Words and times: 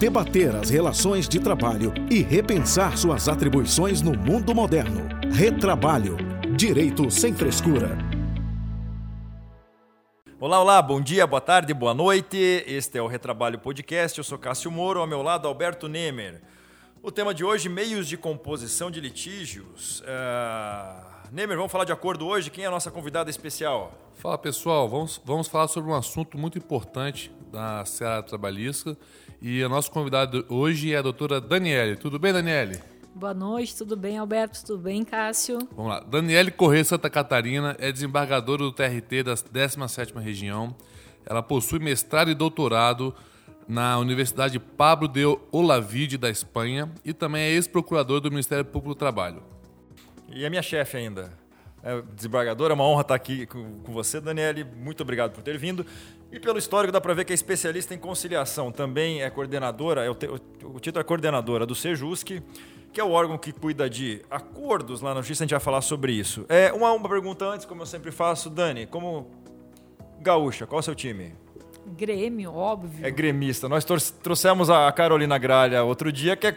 debater 0.00 0.56
as 0.56 0.70
relações 0.70 1.28
de 1.28 1.38
trabalho 1.38 1.92
e 2.10 2.22
repensar 2.22 2.96
suas 2.96 3.28
atribuições 3.28 4.00
no 4.00 4.16
mundo 4.16 4.54
moderno. 4.54 5.06
Retrabalho. 5.30 6.16
Direito 6.56 7.10
sem 7.10 7.34
frescura. 7.34 7.98
Olá, 10.40 10.58
olá, 10.58 10.80
bom 10.80 11.02
dia, 11.02 11.26
boa 11.26 11.40
tarde, 11.42 11.74
boa 11.74 11.92
noite. 11.92 12.64
Este 12.66 12.96
é 12.96 13.02
o 13.02 13.06
Retrabalho 13.06 13.58
Podcast. 13.58 14.16
Eu 14.16 14.24
sou 14.24 14.38
Cássio 14.38 14.70
Moro, 14.70 15.00
ao 15.00 15.06
meu 15.06 15.20
lado 15.20 15.46
Alberto 15.46 15.86
Nemer. 15.86 16.40
O 17.02 17.12
tema 17.12 17.34
de 17.34 17.44
hoje, 17.44 17.68
meios 17.68 18.08
de 18.08 18.16
composição 18.16 18.90
de 18.90 19.02
litígios. 19.02 20.00
Uh... 20.00 21.10
Nemer, 21.30 21.58
vamos 21.58 21.70
falar 21.70 21.84
de 21.84 21.92
acordo 21.92 22.26
hoje. 22.26 22.50
Quem 22.50 22.64
é 22.64 22.68
a 22.68 22.70
nossa 22.70 22.90
convidada 22.90 23.28
especial? 23.28 23.92
Fala 24.14 24.38
pessoal, 24.38 24.88
vamos, 24.88 25.20
vamos 25.26 25.46
falar 25.46 25.68
sobre 25.68 25.90
um 25.90 25.94
assunto 25.94 26.38
muito 26.38 26.56
importante 26.56 27.30
da 27.52 27.84
Seara 27.84 28.22
Trabalhista. 28.22 28.96
E 29.42 29.62
a 29.62 29.68
nossa 29.68 29.90
convidada 29.90 30.44
hoje 30.48 30.92
é 30.92 30.98
a 30.98 31.02
doutora 31.02 31.40
Daniele. 31.40 31.96
Tudo 31.96 32.18
bem, 32.18 32.30
Daniele? 32.30 32.78
Boa 33.14 33.32
noite, 33.32 33.74
tudo 33.74 33.96
bem, 33.96 34.18
Alberto? 34.18 34.62
Tudo 34.64 34.82
bem, 34.82 35.02
Cássio? 35.02 35.58
Vamos 35.74 35.90
lá. 35.90 36.00
Daniele 36.00 36.50
Corrêa 36.50 36.84
Santa 36.84 37.08
Catarina 37.08 37.74
é 37.78 37.90
desembargadora 37.90 38.62
do 38.62 38.70
TRT 38.70 39.22
da 39.24 39.34
17ª 39.34 40.20
Região. 40.20 40.76
Ela 41.24 41.42
possui 41.42 41.78
mestrado 41.78 42.30
e 42.30 42.34
doutorado 42.34 43.14
na 43.66 43.98
Universidade 43.98 44.58
Pablo 44.58 45.08
de 45.08 45.24
Olavide 45.50 46.18
da 46.18 46.28
Espanha 46.28 46.90
e 47.02 47.12
também 47.14 47.42
é 47.42 47.50
ex-procurador 47.50 48.20
do 48.20 48.30
Ministério 48.30 48.64
Público 48.64 48.94
do 48.94 48.98
Trabalho. 48.98 49.42
E 50.28 50.44
a 50.44 50.50
minha 50.50 50.62
chefe 50.62 50.98
ainda, 50.98 51.32
é 51.82 52.02
desembargadora, 52.14 52.72
é 52.72 52.74
uma 52.74 52.84
honra 52.84 53.02
estar 53.02 53.14
aqui 53.14 53.46
com, 53.46 53.80
você, 53.84 54.20
Daniele. 54.20 54.64
Muito 54.64 55.02
obrigado 55.02 55.32
por 55.32 55.42
ter 55.42 55.56
vindo. 55.56 55.84
E 56.30 56.38
pelo 56.38 56.58
histórico 56.58 56.92
dá 56.92 57.00
para 57.00 57.14
ver 57.14 57.24
que 57.24 57.32
é 57.32 57.34
especialista 57.34 57.94
em 57.94 57.98
conciliação. 57.98 58.70
Também 58.70 59.22
é 59.22 59.30
coordenadora, 59.30 60.04
é 60.04 60.10
o, 60.10 60.12
o, 60.12 60.76
o 60.76 60.80
título 60.80 61.00
é 61.00 61.04
coordenadora 61.04 61.64
do 61.64 61.74
Sejusc, 61.74 62.42
que 62.92 63.00
é 63.00 63.04
o 63.04 63.10
órgão 63.10 63.38
que 63.38 63.52
cuida 63.52 63.88
de 63.88 64.22
acordos 64.30 65.00
lá 65.00 65.14
na 65.14 65.20
Justiça. 65.20 65.44
A 65.44 65.46
gente 65.46 65.52
vai 65.52 65.60
falar 65.60 65.80
sobre 65.80 66.12
isso. 66.12 66.44
É, 66.48 66.72
uma, 66.72 66.92
uma 66.92 67.08
pergunta 67.08 67.46
antes, 67.46 67.64
como 67.64 67.82
eu 67.82 67.86
sempre 67.86 68.10
faço. 68.10 68.50
Dani, 68.50 68.86
como 68.86 69.30
gaúcha, 70.20 70.66
qual 70.66 70.78
é 70.78 70.80
o 70.80 70.84
seu 70.84 70.94
time? 70.94 71.34
Grêmio, 71.86 72.54
óbvio. 72.54 73.04
É 73.04 73.10
gremista. 73.10 73.68
Nós 73.68 73.84
trouxemos 74.22 74.68
a 74.68 74.92
Carolina 74.92 75.38
Gralha 75.38 75.82
outro 75.82 76.12
dia, 76.12 76.36
que 76.36 76.46
é 76.46 76.56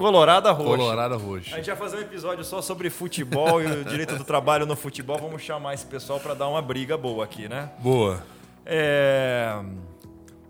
Colorada 0.00 0.50
Roxa. 0.50 0.76
Colorada 0.78 1.16
Roxa. 1.16 1.54
A 1.54 1.58
gente 1.58 1.66
vai 1.66 1.76
fazer 1.76 1.98
um 1.98 2.00
episódio 2.00 2.42
só 2.42 2.62
sobre 2.62 2.88
futebol 2.88 3.62
e 3.62 3.66
o 3.66 3.84
direito 3.84 4.16
do 4.16 4.24
trabalho 4.24 4.64
no 4.64 4.74
futebol. 4.74 5.18
Vamos 5.18 5.42
chamar 5.42 5.74
esse 5.74 5.84
pessoal 5.84 6.18
para 6.18 6.32
dar 6.32 6.48
uma 6.48 6.62
briga 6.62 6.96
boa 6.96 7.22
aqui, 7.22 7.50
né? 7.50 7.70
Boa. 7.80 8.24
É... 8.64 9.62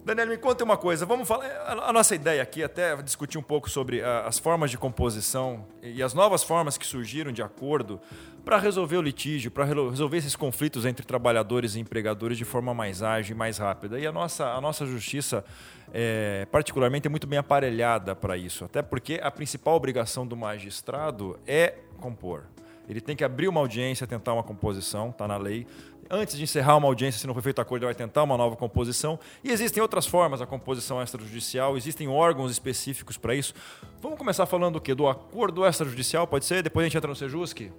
Daniel, 0.04 0.28
me 0.28 0.36
conta 0.36 0.62
uma 0.62 0.76
coisa. 0.76 1.04
Vamos 1.04 1.26
falar. 1.26 1.46
A 1.66 1.92
nossa 1.92 2.14
ideia 2.14 2.40
aqui 2.40 2.62
é 2.62 2.66
até 2.66 2.94
discutir 3.02 3.38
um 3.38 3.42
pouco 3.42 3.68
sobre 3.68 4.00
as 4.04 4.38
formas 4.38 4.70
de 4.70 4.78
composição 4.78 5.66
e 5.82 6.00
as 6.00 6.14
novas 6.14 6.44
formas 6.44 6.78
que 6.78 6.86
surgiram 6.86 7.32
de 7.32 7.42
acordo 7.42 8.00
para 8.44 8.58
resolver 8.58 8.96
o 8.96 9.02
litígio, 9.02 9.50
para 9.50 9.64
resolver 9.64 10.16
esses 10.16 10.34
conflitos 10.34 10.86
entre 10.86 11.04
trabalhadores 11.04 11.74
e 11.74 11.80
empregadores 11.80 12.38
de 12.38 12.44
forma 12.44 12.72
mais 12.74 13.02
ágil 13.02 13.34
e 13.34 13.38
mais 13.38 13.58
rápida. 13.58 13.98
E 13.98 14.06
a 14.06 14.12
nossa, 14.12 14.46
a 14.52 14.60
nossa 14.60 14.86
justiça 14.86 15.44
é, 15.92 16.46
particularmente, 16.50 17.06
é 17.06 17.10
muito 17.10 17.26
bem 17.26 17.38
aparelhada 17.38 18.14
para 18.14 18.36
isso. 18.36 18.64
Até 18.64 18.82
porque 18.82 19.20
a 19.22 19.30
principal 19.30 19.74
obrigação 19.74 20.26
do 20.26 20.36
magistrado 20.36 21.38
é 21.46 21.74
compor. 21.98 22.44
Ele 22.88 23.00
tem 23.00 23.14
que 23.14 23.22
abrir 23.22 23.48
uma 23.48 23.60
audiência, 23.60 24.06
tentar 24.06 24.32
uma 24.32 24.42
composição, 24.42 25.10
está 25.10 25.28
na 25.28 25.36
lei. 25.36 25.66
Antes 26.12 26.36
de 26.36 26.42
encerrar 26.42 26.76
uma 26.76 26.88
audiência, 26.88 27.20
se 27.20 27.26
não 27.26 27.34
foi 27.34 27.42
feito 27.42 27.60
acordo, 27.60 27.84
ele 27.84 27.92
vai 27.92 27.94
tentar 27.94 28.24
uma 28.24 28.36
nova 28.36 28.56
composição. 28.56 29.16
E 29.44 29.50
existem 29.52 29.80
outras 29.80 30.06
formas 30.06 30.40
da 30.40 30.46
composição 30.46 31.00
extrajudicial, 31.00 31.76
existem 31.76 32.08
órgãos 32.08 32.50
específicos 32.50 33.16
para 33.16 33.32
isso. 33.32 33.54
Vamos 34.00 34.18
começar 34.18 34.44
falando 34.44 34.76
o 34.76 34.80
quê? 34.80 34.92
Do 34.92 35.06
acordo 35.06 35.64
extrajudicial, 35.64 36.26
pode 36.26 36.46
ser? 36.46 36.64
Depois 36.64 36.82
a 36.82 36.88
gente 36.88 36.96
entra 36.96 37.08
no 37.08 37.14
Sejusc? 37.14 37.70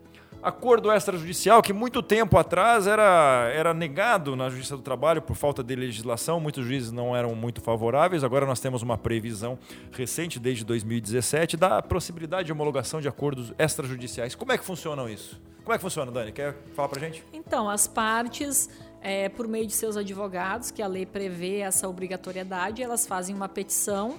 Acordo 0.42 0.92
extrajudicial 0.92 1.62
que 1.62 1.72
muito 1.72 2.02
tempo 2.02 2.38
atrás 2.38 2.88
era, 2.88 3.50
era 3.54 3.74
negado 3.74 4.36
na 4.36 4.50
Justiça 4.50 4.76
do 4.76 4.84
Trabalho 4.84 5.22
por 5.22 5.36
falta 5.36 5.64
de 5.64 5.76
legislação, 5.76 6.40
muitos 6.40 6.66
juízes 6.66 6.92
não 6.92 7.16
eram 7.16 7.36
muito 7.36 7.62
favoráveis. 7.62 8.24
Agora 8.24 8.46
nós 8.46 8.60
temos 8.60 8.82
uma 8.82 8.98
previsão 8.98 9.58
recente, 9.92 10.40
desde 10.40 10.66
2017, 10.66 11.58
da 11.58 11.82
possibilidade 11.82 12.48
de 12.48 12.52
homologação 12.52 13.00
de 13.00 13.08
acordos 13.08 13.54
extrajudiciais. 13.58 14.36
Como 14.36 14.52
é 14.52 14.58
que 14.58 14.66
funcionam 14.66 15.10
isso? 15.10 15.40
Como 15.64 15.74
é 15.74 15.78
que 15.78 15.82
funciona, 15.82 16.12
Dani? 16.12 16.32
Quer 16.32 16.56
falar 16.76 16.90
para 16.90 17.00
gente? 17.00 17.24
Então, 17.32 17.70
as 17.70 17.88
partes, 17.88 18.70
é, 19.00 19.30
por 19.30 19.48
meio 19.48 19.68
de 19.68 19.74
seus 19.74 19.96
advogados, 19.96 20.72
que 20.72 20.82
a 20.82 20.88
lei 20.88 21.06
prevê 21.06 21.60
essa 21.60 21.88
obrigatoriedade, 21.88 22.82
elas 22.82 23.06
fazem 23.06 23.36
uma 23.36 23.48
petição 23.48 24.16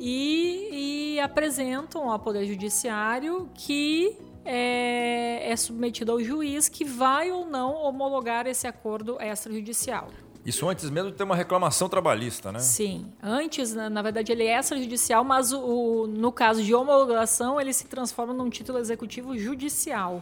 e, 0.00 1.14
e 1.16 1.20
apresentam 1.20 2.10
ao 2.10 2.18
Poder 2.18 2.44
Judiciário 2.46 3.48
que 3.54 4.18
é, 4.44 5.50
é 5.50 5.56
submetido 5.56 6.12
ao 6.12 6.20
juiz 6.20 6.68
que 6.68 6.84
vai 6.84 7.30
ou 7.30 7.46
não 7.46 7.74
homologar 7.74 8.46
esse 8.46 8.66
acordo 8.66 9.16
extrajudicial. 9.20 10.08
Isso 10.44 10.68
antes 10.68 10.90
mesmo 10.90 11.12
de 11.12 11.16
ter 11.16 11.22
uma 11.22 11.36
reclamação 11.36 11.88
trabalhista, 11.88 12.50
né? 12.50 12.58
Sim. 12.58 13.12
Antes, 13.22 13.72
na, 13.74 13.88
na 13.88 14.02
verdade, 14.02 14.32
ele 14.32 14.44
é 14.44 14.58
extrajudicial, 14.58 15.22
mas 15.22 15.52
o, 15.52 15.60
o, 15.60 16.06
no 16.08 16.32
caso 16.32 16.64
de 16.64 16.74
homologação, 16.74 17.60
ele 17.60 17.72
se 17.72 17.86
transforma 17.86 18.32
num 18.32 18.50
título 18.50 18.78
executivo 18.78 19.38
judicial. 19.38 20.20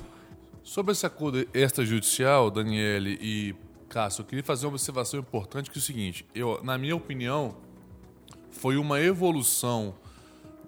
Sobre 0.63 0.93
esse 0.93 1.07
acordo 1.07 1.49
extrajudicial, 1.55 2.51
Daniele 2.51 3.19
e 3.23 3.55
Cássio, 3.89 4.21
eu 4.21 4.27
queria 4.27 4.45
fazer 4.45 4.67
uma 4.67 4.73
observação 4.73 5.19
importante 5.19 5.71
que 5.71 5.79
é 5.79 5.81
o 5.81 5.83
seguinte, 5.83 6.27
eu, 6.35 6.61
na 6.63 6.77
minha 6.77 6.95
opinião, 6.95 7.57
foi 8.51 8.77
uma 8.77 9.01
evolução 9.01 9.95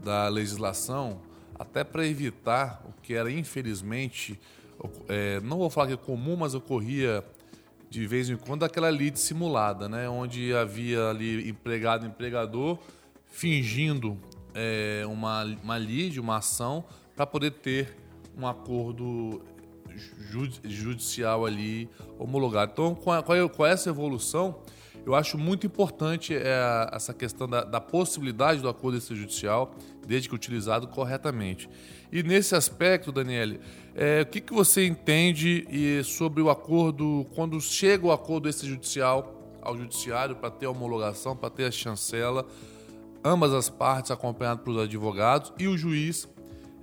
da 0.03 0.29
legislação 0.29 1.21
até 1.63 1.85
para 1.85 2.05
evitar 2.07 2.85
o 2.85 3.01
que 3.01 3.15
era 3.15 3.31
infelizmente, 3.31 4.39
é, 5.09 5.41
não 5.41 5.59
vou 5.59 5.71
falar 5.71 5.87
que 5.87 5.93
é 5.93 5.97
comum, 5.97 6.37
mas 6.37 6.55
ocorria 6.55 7.25
de 7.89 8.07
vez 8.07 8.29
em 8.29 8.37
quando 8.37 8.65
aquela 8.65 8.91
lide 8.91 9.21
simulada, 9.21 9.89
né, 9.89 10.09
onde 10.09 10.53
havia 10.55 11.09
ali 11.11 11.49
empregado 11.49 12.05
empregador 12.07 12.79
fingindo 13.27 14.19
é, 14.55 15.05
uma, 15.07 15.45
uma 15.63 15.79
lide, 15.79 16.19
uma 16.19 16.39
ação, 16.39 16.85
para 17.15 17.27
poder 17.27 17.53
ter 17.53 17.97
um 18.37 18.47
acordo 18.47 19.41
judicial 20.65 21.47
ali 21.47 21.89
homologado. 22.19 22.73
Então, 22.73 22.95
com, 22.95 23.13
a, 23.13 23.23
com 23.23 23.65
essa 23.65 23.89
evolução, 23.91 24.59
eu 25.05 25.15
acho 25.15 25.37
muito 25.37 25.67
importante 25.67 26.35
é, 26.35 26.89
essa 26.93 27.13
questão 27.13 27.49
da, 27.49 27.65
da, 27.65 27.81
possibilidade 27.81 28.61
do 28.61 28.69
acordo 28.69 28.99
extrajudicial, 28.99 29.75
desde 30.07 30.29
que 30.29 30.35
utilizado 30.35 30.87
corretamente. 30.87 31.69
E 32.11 32.23
nesse 32.23 32.55
aspecto, 32.55 33.11
Daniele, 33.11 33.61
é, 33.95 34.23
o 34.23 34.27
que, 34.27 34.41
que 34.41 34.53
você 34.53 34.87
entende 34.87 35.67
sobre 36.05 36.43
o 36.43 36.51
acordo, 36.51 37.27
quando 37.35 37.61
chega 37.61 38.07
o 38.07 38.13
acordo 38.13 38.49
extrajudicial 38.49 39.59
ao 39.61 39.77
judiciário 39.77 40.37
para 40.37 40.51
ter 40.51 40.67
a 40.67 40.71
homologação, 40.71 41.37
para 41.37 41.51
ter 41.51 41.65
a 41.65 41.71
chancela, 41.71 42.47
ambas 43.25 43.53
as 43.53 43.71
partes 43.71 44.11
acompanhadas 44.11 44.63
pelos 44.63 44.83
advogados 44.83 45.53
e 45.59 45.69
o 45.69 45.79
juiz 45.79 46.29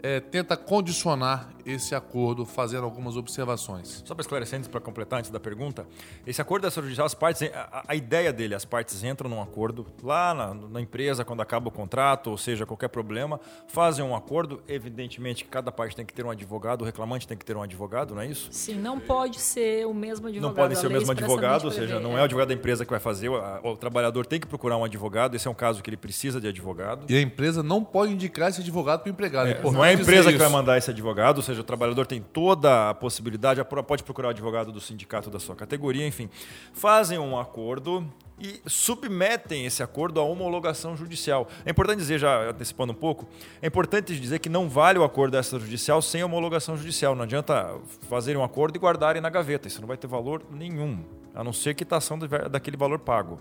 é, 0.01 0.19
tenta 0.19 0.55
condicionar 0.55 1.49
esse 1.65 1.95
acordo 1.95 2.45
fazendo 2.45 2.83
algumas 2.83 3.15
observações. 3.15 4.03
Só 4.05 4.13
para 4.13 4.21
esclarecer, 4.21 4.59
para 4.69 4.79
completar 4.79 5.19
antes 5.19 5.31
da 5.31 5.39
pergunta, 5.39 5.85
esse 6.25 6.41
acordo 6.41 6.67
extrajudicial, 6.67 7.05
as 7.05 7.13
partes, 7.13 7.43
a, 7.53 7.83
a, 7.87 7.95
ideia 7.95 8.33
dele, 8.33 8.55
as 8.55 8.65
partes 8.65 9.03
entram 9.03 9.29
num 9.29 9.41
acordo 9.41 9.85
lá 10.03 10.33
na, 10.33 10.53
na, 10.53 10.81
empresa 10.81 11.23
quando 11.23 11.41
acaba 11.41 11.67
o 11.67 11.71
contrato, 11.71 12.31
ou 12.31 12.37
seja, 12.37 12.65
qualquer 12.65 12.89
problema, 12.89 13.39
fazem 13.67 14.03
um 14.03 14.15
acordo. 14.15 14.61
Evidentemente 14.67 15.43
que 15.43 15.49
cada 15.49 15.71
parte 15.71 15.95
tem 15.95 16.05
que 16.05 16.13
ter 16.13 16.25
um 16.25 16.31
advogado, 16.31 16.81
o 16.81 16.85
reclamante 16.85 17.27
tem 17.27 17.37
que 17.37 17.45
ter 17.45 17.55
um 17.55 17.61
advogado, 17.61 18.15
não 18.15 18.21
é 18.21 18.27
isso? 18.27 18.49
Sim, 18.51 18.75
não 18.75 18.99
pode 18.99 19.39
ser 19.39 19.85
o 19.85 19.93
mesmo 19.93 20.27
advogado. 20.27 20.49
Não 20.49 20.55
pode 20.55 20.77
ser 20.77 20.87
o 20.87 20.91
mesmo 20.91 21.11
advogado, 21.11 21.65
ou 21.65 21.71
seja, 21.71 21.99
não 21.99 22.17
é 22.17 22.21
o 22.21 22.23
advogado 22.23 22.49
da 22.49 22.53
empresa 22.53 22.85
que 22.85 22.91
vai 22.91 22.99
fazer, 22.99 23.29
o, 23.29 23.39
o 23.63 23.77
trabalhador 23.77 24.25
tem 24.25 24.39
que 24.39 24.47
procurar 24.47 24.77
um 24.77 24.83
advogado. 24.83 25.35
Esse 25.35 25.47
é 25.47 25.51
um 25.51 25.55
caso 25.55 25.81
que 25.81 25.89
ele 25.89 25.97
precisa 25.97 26.39
de 26.39 26.47
advogado. 26.47 27.05
E 27.09 27.15
a 27.15 27.21
empresa 27.21 27.61
não 27.63 27.83
pode 27.83 28.13
indicar 28.13 28.49
esse 28.49 28.61
advogado 28.61 29.01
para 29.01 29.09
o 29.09 29.11
empregado. 29.11 29.49
É, 29.49 29.61
não 29.71 29.83
é 29.83 29.89
a 29.89 29.93
empresa 29.93 30.31
que 30.31 30.37
vai 30.37 30.49
mandar 30.49 30.77
esse 30.77 30.89
advogado, 30.89 31.37
ou 31.37 31.43
seja, 31.49 31.61
o 31.61 31.63
trabalhador 31.63 32.07
tem 32.07 32.21
toda 32.21 32.89
a 32.89 32.93
possibilidade, 32.93 33.61
pode 33.85 34.03
procurar 34.03 34.29
o 34.29 34.31
advogado 34.31 34.71
do 34.71 34.79
sindicato 34.79 35.29
da 35.29 35.39
sua 35.39 35.55
categoria, 35.55 36.07
enfim. 36.07 36.29
Fazem 36.71 37.19
um 37.19 37.37
acordo 37.37 38.05
e 38.39 38.61
submetem 38.65 39.65
esse 39.65 39.83
acordo 39.83 40.19
à 40.19 40.23
homologação 40.23 40.95
judicial. 40.95 41.47
É 41.65 41.71
importante 41.71 41.97
dizer, 41.97 42.19
já 42.19 42.49
antecipando 42.49 42.93
um 42.93 42.95
pouco, 42.95 43.27
é 43.61 43.67
importante 43.67 44.17
dizer 44.17 44.39
que 44.39 44.47
não 44.47 44.69
vale 44.69 44.97
o 44.97 45.03
acordo 45.03 45.37
extrajudicial 45.37 46.01
sem 46.01 46.23
homologação 46.23 46.77
judicial. 46.77 47.15
Não 47.15 47.23
adianta 47.23 47.77
fazerem 48.09 48.39
um 48.39 48.43
acordo 48.43 48.77
e 48.77 48.79
guardarem 48.79 49.21
na 49.21 49.29
gaveta. 49.29 49.67
Isso 49.67 49.81
não 49.81 49.87
vai 49.87 49.97
ter 49.97 50.07
valor 50.07 50.41
nenhum, 50.49 51.03
a 51.35 51.43
não 51.43 51.51
ser 51.51 51.73
quitação 51.73 52.17
daquele 52.49 52.77
valor 52.77 52.99
pago. 52.99 53.39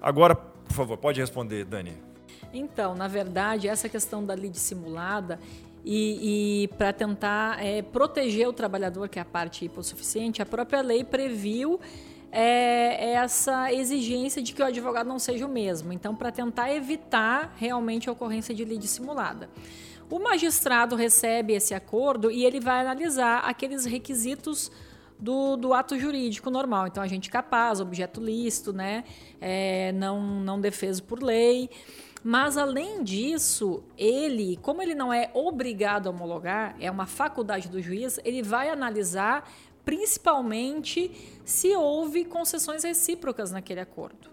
Agora, 0.00 0.36
por 0.36 0.72
favor, 0.72 0.96
pode 0.98 1.20
responder, 1.20 1.64
Dani. 1.64 1.94
Então, 2.54 2.94
na 2.94 3.08
verdade, 3.08 3.66
essa 3.66 3.88
questão 3.88 4.24
da 4.24 4.34
lide 4.34 4.58
simulada 4.58 5.40
e, 5.84 6.64
e 6.64 6.68
para 6.76 6.92
tentar 6.92 7.64
é, 7.64 7.82
proteger 7.82 8.48
o 8.48 8.52
trabalhador, 8.52 9.08
que 9.08 9.18
é 9.18 9.22
a 9.22 9.24
parte 9.24 9.64
hipossuficiente, 9.64 10.40
a 10.40 10.46
própria 10.46 10.80
lei 10.80 11.02
previu 11.02 11.80
é, 12.30 13.10
é 13.10 13.12
essa 13.14 13.72
exigência 13.72 14.42
de 14.42 14.52
que 14.52 14.62
o 14.62 14.64
advogado 14.64 15.06
não 15.06 15.18
seja 15.18 15.44
o 15.46 15.48
mesmo. 15.48 15.92
Então, 15.92 16.14
para 16.14 16.32
tentar 16.32 16.72
evitar 16.72 17.54
realmente 17.56 18.08
a 18.08 18.12
ocorrência 18.12 18.54
de 18.54 18.64
lide 18.64 18.88
simulada. 18.88 19.50
O 20.08 20.18
magistrado 20.18 20.94
recebe 20.94 21.54
esse 21.54 21.74
acordo 21.74 22.30
e 22.30 22.44
ele 22.44 22.60
vai 22.60 22.80
analisar 22.80 23.38
aqueles 23.40 23.84
requisitos 23.84 24.70
do, 25.18 25.56
do 25.56 25.72
ato 25.72 25.98
jurídico 25.98 26.50
normal. 26.50 26.86
Então, 26.86 27.02
agente 27.02 27.30
capaz, 27.30 27.80
objeto 27.80 28.20
lícito, 28.20 28.72
né? 28.72 29.04
É, 29.40 29.92
não, 29.92 30.20
não 30.20 30.60
defeso 30.60 31.02
por 31.02 31.22
lei. 31.22 31.70
Mas, 32.24 32.56
além 32.56 33.02
disso, 33.02 33.82
ele, 33.98 34.56
como 34.62 34.80
ele 34.80 34.94
não 34.94 35.12
é 35.12 35.30
obrigado 35.34 36.06
a 36.06 36.10
homologar, 36.10 36.76
é 36.78 36.90
uma 36.90 37.06
faculdade 37.06 37.68
do 37.68 37.82
juiz, 37.82 38.20
ele 38.24 38.42
vai 38.42 38.68
analisar 38.68 39.50
principalmente 39.84 41.10
se 41.44 41.74
houve 41.74 42.24
concessões 42.24 42.84
recíprocas 42.84 43.50
naquele 43.50 43.80
acordo. 43.80 44.30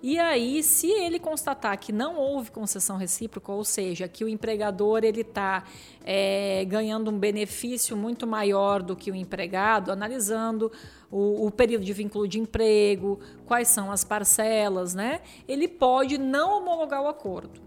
E 0.00 0.16
aí, 0.16 0.62
se 0.62 0.88
ele 0.88 1.18
constatar 1.18 1.76
que 1.76 1.90
não 1.90 2.16
houve 2.16 2.52
concessão 2.52 2.96
recíproca, 2.96 3.50
ou 3.50 3.64
seja, 3.64 4.06
que 4.06 4.22
o 4.22 4.28
empregador 4.28 5.02
ele 5.02 5.22
está 5.22 5.64
é, 6.04 6.64
ganhando 6.66 7.10
um 7.10 7.18
benefício 7.18 7.96
muito 7.96 8.24
maior 8.24 8.80
do 8.80 8.94
que 8.94 9.10
o 9.10 9.14
empregado, 9.14 9.90
analisando 9.90 10.70
o, 11.10 11.46
o, 11.46 11.50
período 11.50 11.84
de 11.84 11.92
vínculo 11.92 12.28
de 12.28 12.38
emprego, 12.38 13.18
quais 13.46 13.68
são 13.68 13.90
as 13.90 14.04
parcelas, 14.04 14.94
né? 14.94 15.20
Ele 15.46 15.66
pode 15.66 16.18
não 16.18 16.58
homologar 16.58 17.02
o 17.02 17.08
acordo. 17.08 17.60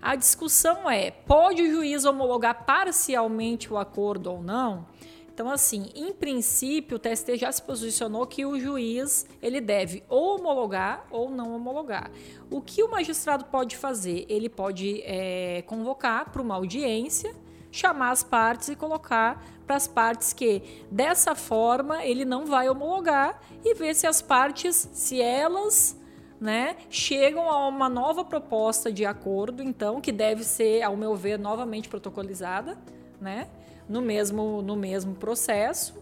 A 0.00 0.14
discussão 0.14 0.88
é: 0.90 1.10
pode 1.10 1.62
o 1.62 1.70
juiz 1.70 2.04
homologar 2.04 2.64
parcialmente 2.64 3.72
o 3.72 3.78
acordo 3.78 4.30
ou 4.30 4.42
não? 4.42 4.86
Então, 5.34 5.50
assim, 5.50 5.90
em 5.96 6.12
princípio, 6.12 6.96
o 6.96 7.00
TST 7.00 7.36
já 7.36 7.50
se 7.50 7.60
posicionou 7.60 8.24
que 8.24 8.46
o 8.46 8.56
juiz 8.56 9.26
ele 9.42 9.60
deve 9.60 10.04
ou 10.08 10.38
homologar 10.38 11.08
ou 11.10 11.28
não 11.28 11.52
homologar. 11.56 12.08
O 12.48 12.62
que 12.62 12.84
o 12.84 12.88
magistrado 12.88 13.46
pode 13.46 13.76
fazer? 13.76 14.24
Ele 14.28 14.48
pode 14.48 15.02
é, 15.02 15.62
convocar 15.66 16.30
para 16.30 16.40
uma 16.40 16.54
audiência, 16.54 17.34
chamar 17.74 18.12
as 18.12 18.22
partes 18.22 18.68
e 18.68 18.76
colocar 18.76 19.44
para 19.66 19.74
as 19.74 19.88
partes 19.88 20.32
que, 20.32 20.62
dessa 20.90 21.34
forma, 21.34 22.04
ele 22.04 22.24
não 22.24 22.46
vai 22.46 22.68
homologar 22.68 23.40
e 23.64 23.74
ver 23.74 23.94
se 23.94 24.06
as 24.06 24.22
partes, 24.22 24.88
se 24.92 25.20
elas 25.20 25.98
né, 26.40 26.76
chegam 26.88 27.50
a 27.50 27.66
uma 27.66 27.88
nova 27.88 28.24
proposta 28.24 28.92
de 28.92 29.04
acordo, 29.04 29.60
então, 29.60 30.00
que 30.00 30.12
deve 30.12 30.44
ser, 30.44 30.82
ao 30.82 30.96
meu 30.96 31.16
ver, 31.16 31.36
novamente 31.36 31.88
protocolizada, 31.88 32.78
né? 33.20 33.48
no 33.88 34.00
mesmo, 34.00 34.62
no 34.62 34.76
mesmo 34.76 35.16
processo 35.16 35.94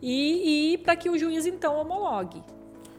e, 0.00 0.74
e 0.74 0.78
para 0.78 0.94
que 0.94 1.08
o 1.08 1.18
juiz 1.18 1.46
então 1.46 1.74
homologue. 1.80 2.42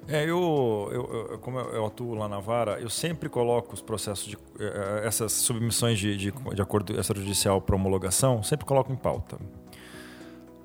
É, 0.07 0.23
eu, 0.23 0.89
eu, 0.91 1.29
eu, 1.31 1.39
como 1.39 1.59
eu 1.59 1.85
atuo 1.85 2.13
lá 2.13 2.27
na 2.27 2.39
vara, 2.39 2.79
eu 2.79 2.89
sempre 2.89 3.29
coloco 3.29 3.73
os 3.73 3.81
processos 3.81 4.25
de 4.25 4.35
eh, 4.59 4.63
eh, 4.63 5.07
essas 5.07 5.31
submissões 5.31 5.97
de, 5.97 6.17
de, 6.17 6.31
de 6.31 6.61
acordo 6.61 6.99
extrajudicial 6.99 7.61
para 7.61 7.75
homologação, 7.75 8.43
sempre 8.43 8.65
coloco 8.65 8.91
em 8.91 8.95
pauta. 8.95 9.37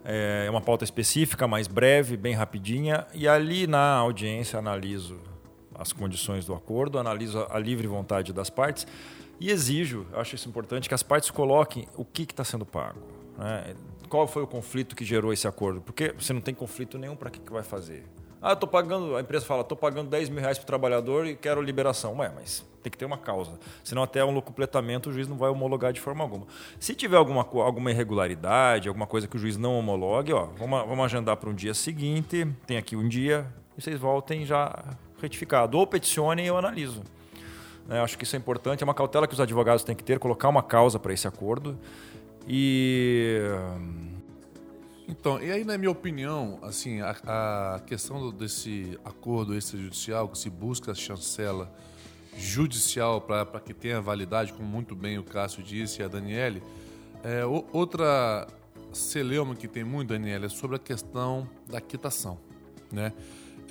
É, 0.05 0.45
é 0.47 0.51
uma 0.51 0.61
pauta 0.61 0.83
específica, 0.83 1.47
mais 1.47 1.69
breve, 1.69 2.17
bem 2.17 2.35
rapidinha, 2.35 3.07
e 3.15 3.29
ali 3.29 3.67
na 3.67 3.95
audiência 3.95 4.59
analiso 4.59 5.21
as 5.75 5.93
condições 5.93 6.45
do 6.45 6.55
acordo, 6.55 6.99
analiso 6.99 7.47
a 7.49 7.59
livre 7.59 7.87
vontade 7.87 8.33
das 8.33 8.51
partes 8.51 8.87
e 9.39 9.51
exijo, 9.51 10.05
acho 10.15 10.35
isso 10.35 10.49
importante, 10.49 10.89
que 10.89 10.95
as 10.95 11.05
partes 11.05 11.31
coloquem 11.31 11.87
o 11.97 12.05
que 12.05 12.23
está 12.23 12.43
sendo 12.43 12.67
pago 12.67 13.19
né? 13.39 13.75
Qual 14.09 14.27
foi 14.27 14.43
o 14.43 14.47
conflito 14.47 14.97
que 14.97 15.05
gerou 15.05 15.33
esse 15.33 15.47
acordo? 15.47 15.81
Porque 15.81 16.13
você 16.19 16.33
não 16.33 16.41
tem 16.41 16.55
conflito 16.55 16.99
nenhum, 16.99 17.15
para 17.15 17.31
que, 17.31 17.39
que 17.39 17.53
vai 17.53 17.63
fazer? 17.63 18.05
Ah, 18.41 18.55
tô 18.55 18.67
pagando, 18.67 19.17
a 19.17 19.21
empresa 19.21 19.45
fala, 19.45 19.63
estou 19.63 19.77
pagando 19.77 20.09
10 20.09 20.29
mil 20.29 20.41
reais 20.41 20.59
para 20.59 20.65
o 20.65 20.67
trabalhador 20.67 21.27
e 21.27 21.35
quero 21.35 21.61
liberação. 21.61 22.19
Ué, 22.19 22.31
mas 22.35 22.65
tem 22.83 22.91
que 22.91 22.97
ter 22.97 23.05
uma 23.05 23.19
causa. 23.19 23.59
Senão 23.83 24.03
até 24.03 24.25
um 24.25 24.41
completamento 24.41 25.11
o 25.11 25.13
juiz 25.13 25.27
não 25.27 25.37
vai 25.37 25.51
homologar 25.51 25.93
de 25.93 26.01
forma 26.01 26.23
alguma. 26.23 26.47
Se 26.79 26.95
tiver 26.95 27.17
alguma, 27.17 27.43
alguma 27.43 27.91
irregularidade, 27.91 28.89
alguma 28.89 29.07
coisa 29.07 29.27
que 29.27 29.37
o 29.37 29.39
juiz 29.39 29.57
não 29.57 29.77
homologue, 29.77 30.33
ó, 30.33 30.47
vamos, 30.57 30.87
vamos 30.87 31.05
agendar 31.05 31.37
para 31.37 31.51
um 31.51 31.55
dia 31.55 31.75
seguinte, 31.75 32.47
tem 32.67 32.77
aqui 32.77 32.95
um 32.95 33.09
dia, 33.09 33.47
e 33.77 33.83
vocês 33.83 33.99
voltem 33.99 34.47
já 34.47 34.73
retificado. 35.21 35.77
Ou 35.77 35.87
peticionem 35.87 36.45
e 36.45 36.49
eu 36.49 36.57
analiso. 36.57 37.03
É, 37.91 37.99
acho 37.99 38.17
que 38.17 38.25
isso 38.25 38.37
é 38.37 38.39
importante, 38.39 38.83
é 38.83 38.85
uma 38.85 38.95
cautela 38.95 39.27
que 39.27 39.35
os 39.35 39.41
advogados 39.41 39.83
têm 39.83 39.97
que 39.97 40.05
ter, 40.05 40.19
colocar 40.19 40.49
uma 40.49 40.63
causa 40.63 40.99
para 40.99 41.13
esse 41.13 41.27
acordo. 41.27 41.77
E. 42.47 43.41
Então, 45.09 45.43
e 45.43 45.51
aí, 45.51 45.65
na 45.65 45.79
minha 45.79 45.91
opinião, 45.91 46.59
assim, 46.61 47.01
a, 47.01 47.17
a 47.77 47.81
questão 47.81 48.31
desse 48.31 48.99
acordo 49.03 49.57
extrajudicial 49.57 50.29
que 50.29 50.37
se 50.37 50.51
busca 50.51 50.93
a 50.93 50.95
chancela 50.95 51.73
judicial 52.37 53.19
para 53.23 53.59
que 53.59 53.73
tenha 53.73 54.03
validade, 54.03 54.53
como 54.53 54.69
muito 54.69 54.95
bem 54.95 55.19
o 55.19 55.25
Cássio 55.25 55.63
disse 55.63 56.03
e 56.03 56.05
a 56.05 56.09
Daniele, 56.09 56.63
é, 57.25 57.43
outra 57.45 58.47
celeuma 58.93 59.57
que 59.57 59.67
tem 59.67 59.83
muito, 59.83 60.11
Daniele, 60.11 60.45
é 60.45 60.49
sobre 60.51 60.77
a 60.77 60.79
questão 60.79 61.49
da 61.67 61.81
quitação. 61.81 62.39
Né? 62.93 63.15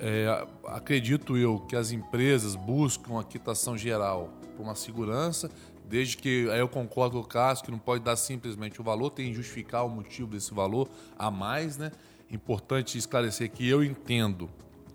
É, 0.00 0.46
acredito 0.66 1.36
eu 1.36 1.60
que 1.60 1.76
as 1.76 1.92
empresas 1.92 2.56
buscam 2.56 3.18
a 3.18 3.22
quitação 3.22 3.78
geral 3.78 4.32
por 4.56 4.64
uma 4.64 4.74
segurança 4.74 5.48
Desde 5.88 6.16
que 6.16 6.48
aí 6.50 6.60
eu 6.60 6.68
concordo 6.68 7.18
com 7.18 7.22
o 7.22 7.24
Cássio 7.26 7.64
que 7.64 7.70
não 7.70 7.78
pode 7.78 8.04
dar 8.04 8.16
simplesmente 8.16 8.80
o 8.80 8.84
valor, 8.84 9.10
tem 9.10 9.28
que 9.28 9.34
justificar 9.34 9.86
o 9.86 9.88
motivo 9.88 10.28
desse 10.28 10.52
valor 10.52 10.88
a 11.18 11.30
mais, 11.30 11.78
né? 11.78 11.90
Importante 12.30 12.98
esclarecer 12.98 13.50
que 13.50 13.66
eu 13.66 13.82
entendo 13.82 14.50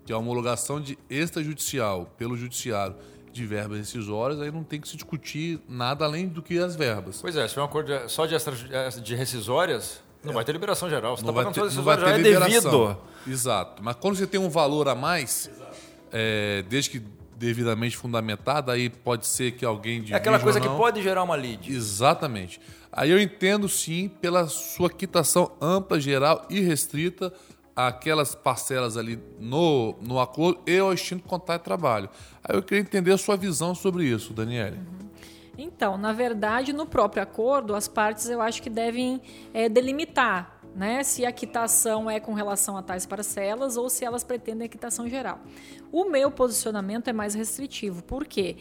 que 0.06 0.14
a 0.14 0.18
homologação 0.18 0.80
de 0.80 0.98
extrajudicial 1.10 2.06
pelo 2.18 2.38
judiciário 2.38 2.96
de 3.32 3.46
verbas 3.46 3.80
rescisórias, 3.80 4.40
aí 4.40 4.52
não 4.52 4.64
tem 4.64 4.80
que 4.80 4.88
se 4.88 4.96
discutir 4.96 5.60
nada 5.68 6.06
além 6.06 6.28
do 6.28 6.44
que 6.44 6.60
as 6.60 6.76
verbas. 6.76 7.20
Pois 7.20 7.36
é, 7.36 7.48
se 7.48 7.56
for 7.56 7.62
um 7.62 7.66
acordo 7.66 8.08
só 8.08 8.28
de, 8.28 8.36
extra, 8.36 8.54
de 9.02 9.16
rescisórias, 9.16 10.04
não 10.24 10.32
é. 10.32 10.36
vai 10.36 10.46
ter 10.46 10.52
liberação 10.52 10.88
geral. 10.88 11.18
Você 11.18 11.24
está 11.24 11.34
pagando 11.34 11.54
ter, 11.54 11.62
só 11.62 11.66
rescisórias, 11.66 12.08
já 12.08 12.16
é 12.16 12.22
devido. 12.22 12.98
Exato. 13.26 13.84
Mas 13.84 13.96
quando 13.96 14.16
você 14.16 14.28
tem 14.28 14.40
um 14.40 14.50
valor 14.50 14.88
a 14.88 14.94
mais, 14.94 15.50
é, 16.12 16.64
desde 16.70 16.92
que 16.92 17.02
devidamente 17.44 17.98
fundamentada, 17.98 18.72
aí 18.72 18.90
pode 18.90 19.28
ser 19.28 19.52
que 19.52 19.66
alguém 19.66 20.02
de 20.02 20.14
É 20.14 20.18
aquela 20.18 20.40
coisa 20.40 20.62
que 20.62 20.68
pode 20.68 21.02
gerar 21.02 21.24
uma 21.24 21.36
lead. 21.36 21.72
Exatamente. 21.72 22.60
Aí 22.92 23.12
eu 23.12 23.20
entendo 23.20 23.68
sim 23.68 24.08
pela 24.08 24.48
sua 24.48 24.90
quitação 24.90 25.52
ampla, 25.60 26.00
geral 26.00 26.46
e 26.50 26.62
restrita 26.62 27.34
aquelas 27.76 28.36
parcelas 28.36 28.98
ali 28.98 29.20
no, 29.40 29.96
no 30.02 30.20
acordo 30.20 30.62
e 30.68 30.78
ao 30.78 30.94
extinto 30.94 31.28
contrato 31.28 31.62
de 31.62 31.66
trabalho. 31.66 32.10
Aí 32.44 32.56
eu 32.56 32.64
queria 32.64 32.82
entender 32.82 33.12
a 33.12 33.18
sua 33.18 33.36
visão 33.36 33.74
sobre 33.74 34.06
isso, 34.06 34.32
Daniele. 34.32 34.78
Uhum. 34.78 35.10
Então, 35.58 35.98
na 35.98 36.14
verdade, 36.14 36.72
no 36.72 36.86
próprio 36.86 37.22
acordo, 37.22 37.76
as 37.76 37.88
partes 37.88 38.30
eu 38.30 38.42
acho 38.42 38.62
que 38.62 38.70
devem 38.70 39.22
é, 39.54 39.68
delimitar 39.68 40.60
né, 40.76 41.04
se 41.04 41.26
a 41.26 41.32
quitação 41.32 42.10
é 42.10 42.20
com 42.20 42.34
relação 42.34 42.78
a 42.78 42.82
tais 42.82 43.06
parcelas 43.06 43.78
ou 43.78 43.90
se 43.90 44.04
elas 44.04 44.24
pretendem 44.24 44.66
a 44.66 44.70
quitação 44.70 45.08
geral. 45.08 45.40
O 45.94 46.06
meu 46.06 46.32
posicionamento 46.32 47.08
é 47.08 47.14
mais 47.14 47.36
restritivo, 47.36 48.02
porque 48.06 48.56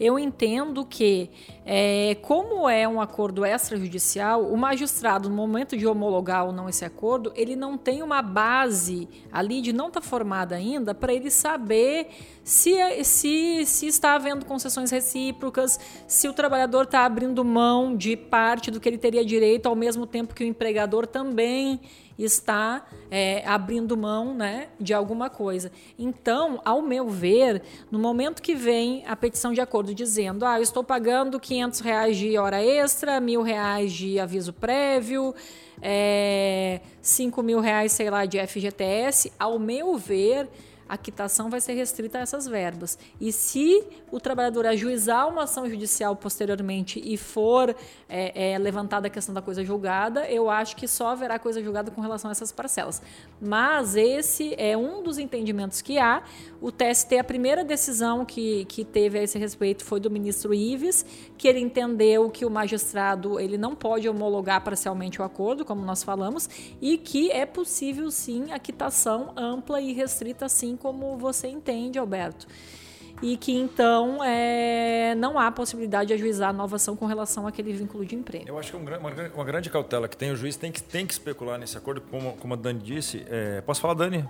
eu 0.00 0.18
entendo 0.18 0.86
que, 0.86 1.28
é, 1.66 2.16
como 2.22 2.66
é 2.66 2.88
um 2.88 2.98
acordo 2.98 3.44
extrajudicial, 3.44 4.50
o 4.50 4.56
magistrado, 4.56 5.28
no 5.28 5.36
momento 5.36 5.76
de 5.76 5.86
homologar 5.86 6.46
ou 6.46 6.52
não 6.52 6.66
esse 6.66 6.86
acordo, 6.86 7.30
ele 7.36 7.54
não 7.54 7.76
tem 7.76 8.02
uma 8.02 8.22
base, 8.22 9.06
a 9.30 9.42
lide 9.42 9.70
não 9.70 9.88
está 9.88 10.00
formada 10.00 10.56
ainda, 10.56 10.94
para 10.94 11.12
ele 11.12 11.30
saber 11.30 12.08
se, 12.42 12.74
se, 13.04 13.66
se 13.66 13.86
está 13.86 14.14
havendo 14.14 14.46
concessões 14.46 14.90
recíprocas, 14.90 15.78
se 16.06 16.26
o 16.26 16.32
trabalhador 16.32 16.84
está 16.84 17.04
abrindo 17.04 17.44
mão 17.44 17.94
de 17.94 18.16
parte 18.16 18.70
do 18.70 18.80
que 18.80 18.88
ele 18.88 18.96
teria 18.96 19.22
direito, 19.22 19.68
ao 19.68 19.76
mesmo 19.76 20.06
tempo 20.06 20.34
que 20.34 20.42
o 20.42 20.46
empregador 20.46 21.06
também 21.06 21.82
está 22.18 22.84
é, 23.10 23.46
abrindo 23.46 23.96
mão 23.96 24.34
né, 24.34 24.68
de 24.80 24.92
alguma 24.92 25.30
coisa. 25.30 25.70
Então, 25.98 26.60
ao 26.64 26.82
meu 26.82 27.08
ver, 27.08 27.62
no 27.90 27.98
momento 27.98 28.42
que 28.42 28.54
vem 28.54 29.04
a 29.06 29.14
petição 29.14 29.52
de 29.52 29.60
acordo 29.60 29.94
dizendo 29.94 30.44
ah, 30.44 30.58
eu 30.58 30.62
estou 30.62 30.82
pagando 30.82 31.38
500 31.38 31.80
reais 31.80 32.16
de 32.16 32.36
hora 32.36 32.62
extra, 32.62 33.20
mil 33.20 33.42
reais 33.42 33.92
de 33.92 34.18
aviso 34.18 34.52
prévio, 34.52 35.34
é, 35.80 36.80
5 37.00 37.42
mil 37.42 37.60
reais, 37.60 37.92
sei 37.92 38.10
lá, 38.10 38.26
de 38.26 38.44
FGTS, 38.44 39.32
ao 39.38 39.58
meu 39.58 39.96
ver, 39.96 40.48
a 40.88 40.96
quitação 40.96 41.50
vai 41.50 41.60
ser 41.60 41.74
restrita 41.74 42.18
a 42.18 42.20
essas 42.22 42.46
verbas. 42.46 42.98
E 43.20 43.32
se 43.32 43.84
o 44.10 44.18
trabalhador 44.18 44.66
ajuizar 44.66 45.28
uma 45.28 45.42
ação 45.42 45.68
judicial 45.68 46.16
posteriormente 46.16 47.00
e 47.04 47.16
for 47.16 47.76
é, 48.08 48.52
é, 48.52 48.58
levantada 48.58 49.08
a 49.08 49.10
questão 49.10 49.34
da 49.34 49.42
coisa 49.42 49.64
julgada, 49.64 50.26
eu 50.28 50.48
acho 50.48 50.76
que 50.76 50.88
só 50.88 51.08
haverá 51.08 51.38
coisa 51.38 51.62
julgada 51.62 51.90
com 51.90 52.00
relação 52.00 52.30
a 52.30 52.32
essas 52.32 52.50
parcelas. 52.50 53.02
Mas 53.40 53.96
esse 53.96 54.54
é 54.56 54.76
um 54.76 55.02
dos 55.02 55.18
entendimentos 55.18 55.82
que 55.82 55.98
há. 55.98 56.22
O 56.60 56.72
TST, 56.72 57.18
a 57.18 57.24
primeira 57.24 57.62
decisão 57.62 58.24
que, 58.24 58.64
que 58.64 58.84
teve 58.84 59.18
a 59.18 59.22
esse 59.22 59.38
respeito 59.38 59.84
foi 59.84 60.00
do 60.00 60.10
ministro 60.10 60.54
Ives, 60.54 61.04
que 61.36 61.46
ele 61.46 61.60
entendeu 61.60 62.30
que 62.30 62.44
o 62.44 62.50
magistrado 62.50 63.38
ele 63.38 63.58
não 63.58 63.74
pode 63.74 64.08
homologar 64.08 64.64
parcialmente 64.64 65.20
o 65.20 65.24
acordo, 65.24 65.64
como 65.64 65.84
nós 65.84 66.02
falamos, 66.02 66.48
e 66.80 66.96
que 66.96 67.30
é 67.30 67.44
possível 67.44 68.10
sim 68.10 68.50
a 68.52 68.58
quitação 68.58 69.32
ampla 69.36 69.80
e 69.80 69.92
restrita 69.92 70.48
sim 70.48 70.77
como 70.78 71.16
você 71.16 71.48
entende, 71.48 71.98
Alberto. 71.98 72.46
E 73.20 73.36
que 73.36 73.52
então 73.52 74.22
é, 74.22 75.14
não 75.16 75.38
há 75.38 75.50
possibilidade 75.50 76.08
de 76.08 76.14
ajuizar 76.14 76.54
nova 76.54 76.76
ação 76.76 76.94
com 76.94 77.04
relação 77.04 77.46
àquele 77.46 77.72
vínculo 77.72 78.04
de 78.04 78.14
emprego. 78.14 78.44
Eu 78.46 78.58
acho 78.58 78.70
que 78.70 78.76
é 78.76 78.96
uma, 78.96 79.10
uma, 79.34 79.44
grande 79.44 79.68
cautela 79.68 80.06
que 80.06 80.16
tem, 80.16 80.30
o 80.30 80.36
juiz 80.36 80.56
tem 80.56 80.70
que, 80.70 80.80
tem 80.80 81.04
que 81.04 81.12
especular 81.12 81.58
nesse 81.58 81.76
acordo, 81.76 82.00
como, 82.00 82.34
como 82.34 82.54
a 82.54 82.56
Dani 82.56 82.80
disse. 82.80 83.24
É, 83.28 83.60
posso 83.62 83.80
falar, 83.80 83.94
Dani? 83.94 84.24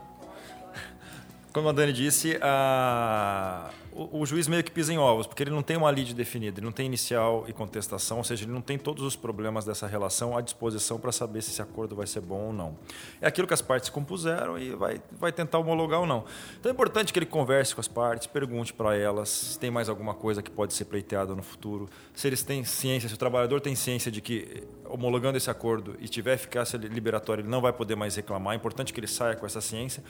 como 1.52 1.69
a 1.69 1.73
Dani 1.73 1.93
disse, 1.93 2.38
a, 2.40 3.71
o, 3.99 4.21
o, 4.21 4.26
juiz 4.26 4.47
meio 4.47 4.62
que 4.62 4.71
pisa 4.71 4.93
em 4.93 4.99
ovos, 4.99 5.26
porque 5.26 5.43
ele 5.43 5.50
não 5.50 5.62
tem 5.62 5.76
uma 5.76 5.90
lide 5.90 6.14
definida, 6.14 6.61
ele 6.61 6.64
não 6.64 6.73
tem 6.73 6.87
inicial 6.87 7.45
e 7.49 7.52
contestação, 7.52 8.19
ou 8.19 8.25
seja, 8.25 8.45
ele 8.45 8.52
não 8.52 8.61
tem 8.61 8.78
todos 8.78 9.02
os 9.02 9.17
problemas 9.17 9.64
dessa 9.64 9.88
relação 9.88 10.37
à 10.37 10.40
disposição 10.40 11.00
para 11.00 11.11
saber 11.11 11.43
se 11.43 11.50
esse 11.50 11.61
acordo 11.61 11.97
vai 11.97 12.07
ser 12.07 12.21
bom 12.21 12.47
ou 12.47 12.52
não. 12.52 12.78
É 13.21 13.26
aquilo 13.26 13.47
que 13.49 13.55
as 13.55 13.61
partes 13.61 13.88
compuseram 13.88 14.57
e 14.57 14.71
vai, 14.71 15.00
vai 15.11 15.33
tentar 15.33 15.59
homologar 15.59 16.00
ou 16.00 16.07
não. 16.07 16.25
Então 16.61 16.71
é 16.71 16.73
importante 16.73 17.12
que 17.12 17.19
ele 17.19 17.26
converse 17.26 17.75
com 17.75 17.81
as 17.81 17.88
partes, 17.88 18.28
pergunte 18.28 18.73
para 18.73 18.97
elas 18.97 19.28
se 19.28 19.59
tem 19.59 19.71
mais 19.71 19.88
alguma 19.88 20.14
coisa 20.14 20.43
que 20.43 20.50
pode 20.50 20.75
ser 20.75 20.85
pleiteada 20.85 21.35
no 21.35 21.43
futuro, 21.43 21.88
se 22.14 22.26
eles 22.28 22.45
têm 22.45 22.62
ciência, 22.62 23.09
se 23.09 23.14
o 23.17 23.19
trabalhador 23.19 23.61
tem 23.61 23.75
ciência 23.75 24.12
de 24.12 24.21
que 24.21 24.62
homologando 24.85 25.37
esse 25.37 25.50
acordo 25.50 25.97
e 26.00 26.09
tiver 26.09 26.35
eficácia 26.35 26.76
liberatória, 26.76 27.43
ele 27.43 27.49
não 27.49 27.61
vai 27.61 27.73
poder 27.73 27.97
mais 27.97 28.14
reclamar. 28.14 28.55
É 28.55 28.57
importante 28.57 28.93
que 28.93 29.00
ele 29.00 29.07
saia 29.07 29.35
com 29.35 29.45
essa 29.45 29.61
ciência. 29.61 30.02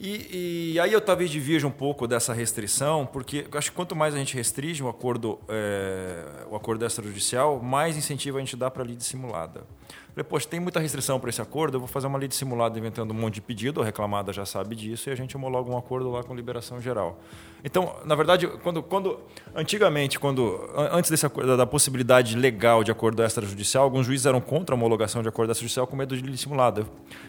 E, 0.00 0.74
e, 0.74 0.80
aí 0.80 0.92
eu 0.92 1.00
talvez 1.00 1.28
divirja 1.28 1.66
um 1.66 1.72
pouco 1.72 2.06
dessa 2.06 2.32
restrição, 2.32 3.04
porque 3.04 3.46
acho 3.52 3.70
que 3.70 3.76
quanto 3.76 3.96
mais 3.96 4.14
a 4.14 4.18
gente 4.18 4.34
restringe 4.34 4.80
o 4.80 4.88
acordo, 4.88 5.40
é, 5.48 6.24
o 6.48 6.54
acordo 6.54 6.86
extrajudicial, 6.86 7.60
mais 7.60 7.96
incentivo 7.96 8.36
a 8.36 8.40
gente 8.40 8.56
dá 8.56 8.70
para 8.70 8.84
a 8.84 8.86
lide 8.86 9.02
simulada. 9.02 9.64
Falei, 10.18 10.24
poxa, 10.28 10.48
tem 10.48 10.58
muita 10.58 10.80
restrição 10.80 11.20
para 11.20 11.30
esse 11.30 11.40
acordo, 11.40 11.76
eu 11.76 11.80
vou 11.80 11.88
fazer 11.88 12.08
uma 12.08 12.18
lei 12.18 12.26
de 12.26 12.34
simulado 12.34 12.76
inventando 12.78 13.12
um 13.12 13.14
monte 13.14 13.34
de 13.34 13.40
pedido, 13.40 13.80
a 13.80 13.84
reclamada 13.84 14.32
já 14.32 14.44
sabe 14.44 14.74
disso, 14.74 15.08
e 15.08 15.12
a 15.12 15.14
gente 15.14 15.36
homologa 15.36 15.70
um 15.70 15.78
acordo 15.78 16.10
lá 16.10 16.24
com 16.24 16.34
liberação 16.34 16.80
geral. 16.80 17.20
Então, 17.62 17.96
na 18.04 18.14
verdade, 18.14 18.46
quando, 18.62 18.82
quando 18.82 19.18
antigamente, 19.54 20.18
quando 20.18 20.68
antes 20.92 21.10
desse 21.10 21.28
da 21.56 21.66
possibilidade 21.66 22.36
legal 22.36 22.84
de 22.84 22.90
acordo 22.90 23.22
extrajudicial, 23.22 23.84
alguns 23.84 24.06
juízes 24.06 24.26
eram 24.26 24.40
contra 24.40 24.74
a 24.74 24.76
homologação 24.76 25.22
de 25.22 25.28
acordo 25.28 25.50
extrajudicial 25.50 25.86
com 25.86 25.96
medo 25.96 26.16
de 26.16 26.22
lei 26.22 26.36
simulada. 26.36 26.86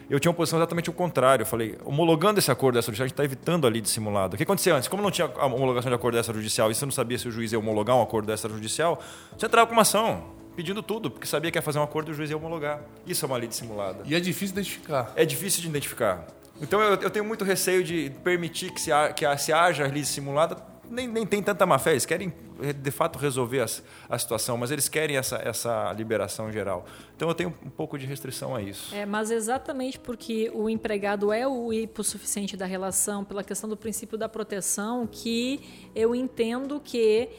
Eu 0.10 0.20
tinha 0.20 0.32
uma 0.32 0.36
posição 0.36 0.60
exatamente 0.60 0.90
o 0.90 0.94
contrário. 0.94 1.44
Eu 1.44 1.48
falei, 1.48 1.78
homologando 1.84 2.40
esse 2.40 2.52
acordo 2.52 2.78
extrajudicial, 2.78 3.06
a 3.06 3.08
gente 3.08 3.14
está 3.14 3.24
evitando 3.24 3.66
a 3.66 3.70
lei 3.70 3.82
de 3.82 3.90
simulado. 3.90 4.36
O 4.36 4.38
que 4.38 4.44
acontecia 4.44 4.76
antes? 4.76 4.88
Como 4.88 5.02
não 5.02 5.12
tinha 5.12 5.32
a 5.36 5.46
homologação 5.46 5.90
de 5.90 5.96
acordo 5.96 6.18
extrajudicial 6.18 6.72
e 6.72 6.76
você 6.76 6.86
não 6.86 6.92
sabia 6.92 7.18
se 7.18 7.28
o 7.28 7.32
juiz 7.32 7.52
ia 7.52 7.60
homologar 7.60 7.96
um 7.96 8.02
acordo 8.02 8.32
extrajudicial, 8.32 9.00
você 9.38 9.46
entrava 9.46 9.68
com 9.68 9.74
uma 9.74 9.82
ação 9.82 10.39
pedindo 10.60 10.84
tudo, 10.84 11.10
porque 11.10 11.26
sabia 11.26 11.50
que 11.50 11.58
ia 11.58 11.62
fazer 11.62 11.80
um 11.80 11.84
acordo 11.84 12.10
e 12.10 12.12
o 12.12 12.14
juiz 12.14 12.30
ia 12.30 12.36
homologar. 12.36 12.82
Isso 13.08 13.24
é 13.24 13.28
uma 13.28 13.38
lei 13.38 13.48
dissimulada. 13.48 14.04
E 14.06 14.14
é 14.14 14.20
difícil 14.20 14.54
identificar. 14.54 15.14
É 15.16 15.24
difícil 15.24 15.62
de 15.62 15.70
identificar. 15.70 16.28
Então 16.62 16.82
eu, 16.82 16.96
eu 16.96 17.10
tenho 17.10 17.24
muito 17.24 17.46
receio 17.46 17.82
de 17.82 18.12
permitir 18.26 18.70
que 18.74 18.82
se, 18.82 18.92
que 19.16 19.38
se 19.38 19.54
haja 19.54 19.84
lei 19.84 20.02
dissimulada. 20.02 20.58
Nem, 20.90 21.08
nem 21.08 21.26
tem 21.26 21.42
tanta 21.42 21.66
má 21.66 21.80
fé, 21.80 21.92
eles 21.92 22.06
querem 22.06 22.34
de 22.76 22.92
fato 22.92 23.18
resolver 23.18 23.62
a, 23.62 23.68
a 24.10 24.20
situação, 24.20 24.58
mas 24.58 24.70
eles 24.70 24.90
querem 24.90 25.16
essa, 25.16 25.38
essa 25.38 25.94
liberação 25.94 26.52
geral. 26.52 26.86
Então 27.16 27.30
eu 27.30 27.36
tenho 27.36 27.56
um 27.66 27.70
pouco 27.70 27.98
de 27.98 28.06
restrição 28.06 28.54
a 28.54 28.62
isso. 28.62 28.94
É, 28.94 29.06
mas 29.06 29.32
exatamente 29.32 29.98
porque 29.98 30.52
o 30.54 30.70
empregado 30.70 31.32
é 31.32 31.48
o 31.48 31.72
hipossuficiente 31.72 32.58
da 32.58 32.66
relação, 32.66 33.24
pela 33.24 33.46
questão 33.46 33.70
do 33.70 33.78
princípio 33.78 34.18
da 34.18 34.28
proteção, 34.28 35.08
que 35.10 35.62
eu 35.96 36.14
entendo 36.14 36.82
que 36.84 37.30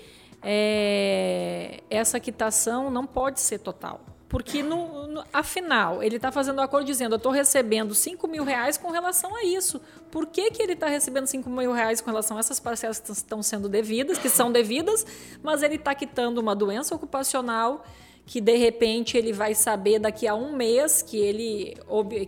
é, 0.43 1.83
essa 1.91 2.19
quitação 2.19 2.91
não 2.91 3.07
pode 3.07 3.41
ser 3.41 3.59
total. 3.59 4.01
Porque, 4.29 4.63
no, 4.63 5.09
no 5.09 5.25
afinal, 5.33 6.05
ele 6.05 6.15
está 6.15 6.31
fazendo 6.31 6.61
um 6.61 6.63
acordo 6.63 6.87
dizendo: 6.87 7.15
eu 7.15 7.17
estou 7.17 7.33
recebendo 7.33 7.93
5 7.95 8.29
mil 8.29 8.45
reais 8.45 8.79
com 8.79 8.89
relação 8.91 9.35
a 9.35 9.45
isso. 9.45 9.81
Por 10.09 10.25
que, 10.27 10.53
que 10.53 10.63
ele 10.63 10.75
está 10.75 10.87
recebendo 10.87 11.27
5 11.27 11.51
mil 11.51 11.73
reais 11.73 12.01
com 12.01 12.11
relação 12.11 12.37
a 12.37 12.41
essas 12.41 12.61
parcelas 12.61 13.01
que 13.01 13.11
estão 13.11 13.43
sendo 13.43 13.69
devidas, 13.69 14.19
que 14.19 14.29
são 14.29 14.53
devidas, 14.53 15.05
mas 15.43 15.65
ele 15.65 15.75
está 15.75 15.97
quitando 15.97 16.39
uma 16.39 16.55
doença 16.55 16.95
ocupacional 16.95 17.85
que, 18.25 18.41
de 18.41 18.57
repente, 18.57 19.19
ele 19.19 19.33
vai 19.33 19.53
saber 19.53 19.99
daqui 19.99 20.29
a 20.29 20.35
um 20.37 20.55
mês 20.55 21.03
que 21.03 21.19
ele, 21.19 21.77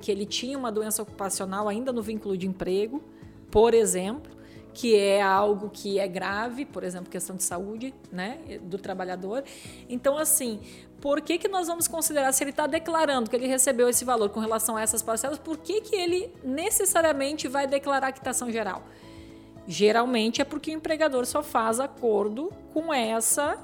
que 0.00 0.10
ele 0.10 0.26
tinha 0.26 0.58
uma 0.58 0.72
doença 0.72 1.02
ocupacional 1.02 1.68
ainda 1.68 1.92
no 1.92 2.02
vínculo 2.02 2.36
de 2.36 2.48
emprego, 2.48 3.00
por 3.48 3.74
exemplo 3.74 4.41
que 4.74 4.96
é 4.96 5.20
algo 5.20 5.70
que 5.70 5.98
é 5.98 6.08
grave, 6.08 6.64
por 6.64 6.82
exemplo, 6.82 7.10
questão 7.10 7.36
de 7.36 7.42
saúde 7.42 7.94
né, 8.10 8.38
do 8.62 8.78
trabalhador. 8.78 9.44
Então, 9.88 10.16
assim, 10.16 10.60
por 11.00 11.20
que, 11.20 11.38
que 11.38 11.48
nós 11.48 11.66
vamos 11.66 11.86
considerar, 11.86 12.32
se 12.32 12.42
ele 12.42 12.50
está 12.50 12.66
declarando 12.66 13.28
que 13.28 13.36
ele 13.36 13.46
recebeu 13.46 13.88
esse 13.88 14.04
valor 14.04 14.30
com 14.30 14.40
relação 14.40 14.76
a 14.76 14.82
essas 14.82 15.02
parcelas, 15.02 15.38
por 15.38 15.58
que, 15.58 15.80
que 15.80 15.96
ele 15.96 16.32
necessariamente 16.42 17.48
vai 17.48 17.66
declarar 17.66 18.08
a 18.08 18.12
quitação 18.12 18.50
geral? 18.50 18.82
Geralmente 19.66 20.40
é 20.40 20.44
porque 20.44 20.70
o 20.70 20.74
empregador 20.74 21.26
só 21.26 21.42
faz 21.42 21.78
acordo 21.78 22.52
com 22.72 22.92
essa 22.92 23.58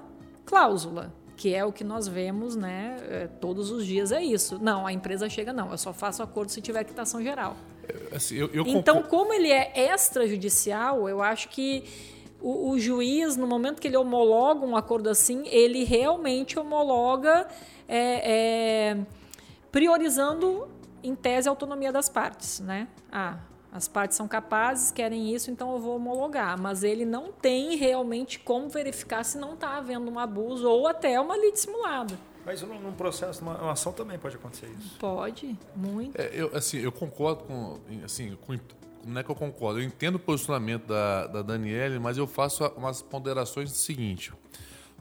cláusula 0.44 1.12
que 1.38 1.54
é 1.54 1.64
o 1.64 1.72
que 1.72 1.84
nós 1.84 2.08
vemos, 2.08 2.56
né? 2.56 2.96
É, 3.08 3.26
todos 3.28 3.70
os 3.70 3.86
dias 3.86 4.10
é 4.10 4.20
isso. 4.20 4.58
Não, 4.60 4.84
a 4.84 4.92
empresa 4.92 5.28
chega, 5.28 5.52
não, 5.52 5.70
eu 5.70 5.78
só 5.78 5.92
faço 5.92 6.20
acordo 6.20 6.50
se 6.50 6.60
tiver 6.60 6.82
quitação 6.82 7.22
geral. 7.22 7.56
Assim, 8.14 8.36
eu, 8.36 8.48
eu 8.52 8.66
então, 8.66 9.02
como 9.02 9.32
ele 9.32 9.50
é 9.50 9.92
extrajudicial, 9.94 11.08
eu 11.08 11.22
acho 11.22 11.48
que 11.48 11.84
o, 12.40 12.70
o, 12.70 12.78
juiz, 12.78 13.36
no 13.36 13.46
momento 13.46 13.80
que 13.80 13.88
ele 13.88 13.96
homologa 13.96 14.64
um 14.64 14.76
acordo 14.76 15.08
assim, 15.08 15.46
ele 15.48 15.84
realmente 15.84 16.58
homologa 16.58 17.48
é, 17.88 18.92
é, 18.92 18.98
priorizando, 19.72 20.68
em 21.02 21.14
tese, 21.14 21.48
a 21.48 21.52
autonomia 21.52 21.92
das 21.92 22.08
partes, 22.08 22.60
né? 22.60 22.88
Ah, 23.10 23.38
as 23.72 23.86
partes 23.86 24.16
são 24.16 24.26
capazes, 24.26 24.90
querem 24.90 25.32
isso, 25.34 25.50
então 25.50 25.72
eu 25.72 25.78
vou 25.78 25.96
homologar. 25.96 26.60
Mas 26.60 26.82
ele 26.82 27.04
não 27.04 27.30
tem 27.30 27.76
realmente 27.76 28.38
como 28.38 28.68
verificar 28.68 29.24
se 29.24 29.36
não 29.38 29.54
está 29.54 29.76
havendo 29.76 30.10
um 30.10 30.18
abuso 30.18 30.68
ou 30.68 30.86
até 30.86 31.20
uma 31.20 31.36
lei 31.36 31.52
dissimulada. 31.52 32.18
Mas 32.48 32.62
num 32.62 32.94
processo, 32.94 33.44
numa 33.44 33.72
ação 33.72 33.92
também 33.92 34.18
pode 34.18 34.36
acontecer 34.36 34.70
isso. 34.78 34.96
Pode, 34.98 35.54
muito. 35.76 36.18
É, 36.18 36.30
eu, 36.32 36.50
assim, 36.56 36.78
eu 36.78 36.90
concordo 36.90 37.44
com, 37.44 37.78
assim, 38.02 38.38
com, 38.40 38.58
não 39.06 39.20
é 39.20 39.22
que 39.22 39.30
eu 39.30 39.34
concordo, 39.34 39.80
eu 39.80 39.84
entendo 39.84 40.14
o 40.14 40.18
posicionamento 40.18 40.86
da, 40.86 41.26
da 41.26 41.42
Daniele, 41.42 41.98
mas 41.98 42.16
eu 42.16 42.26
faço 42.26 42.64
umas 42.68 43.02
ponderações 43.02 43.70
do 43.70 43.76
seguinte. 43.76 44.32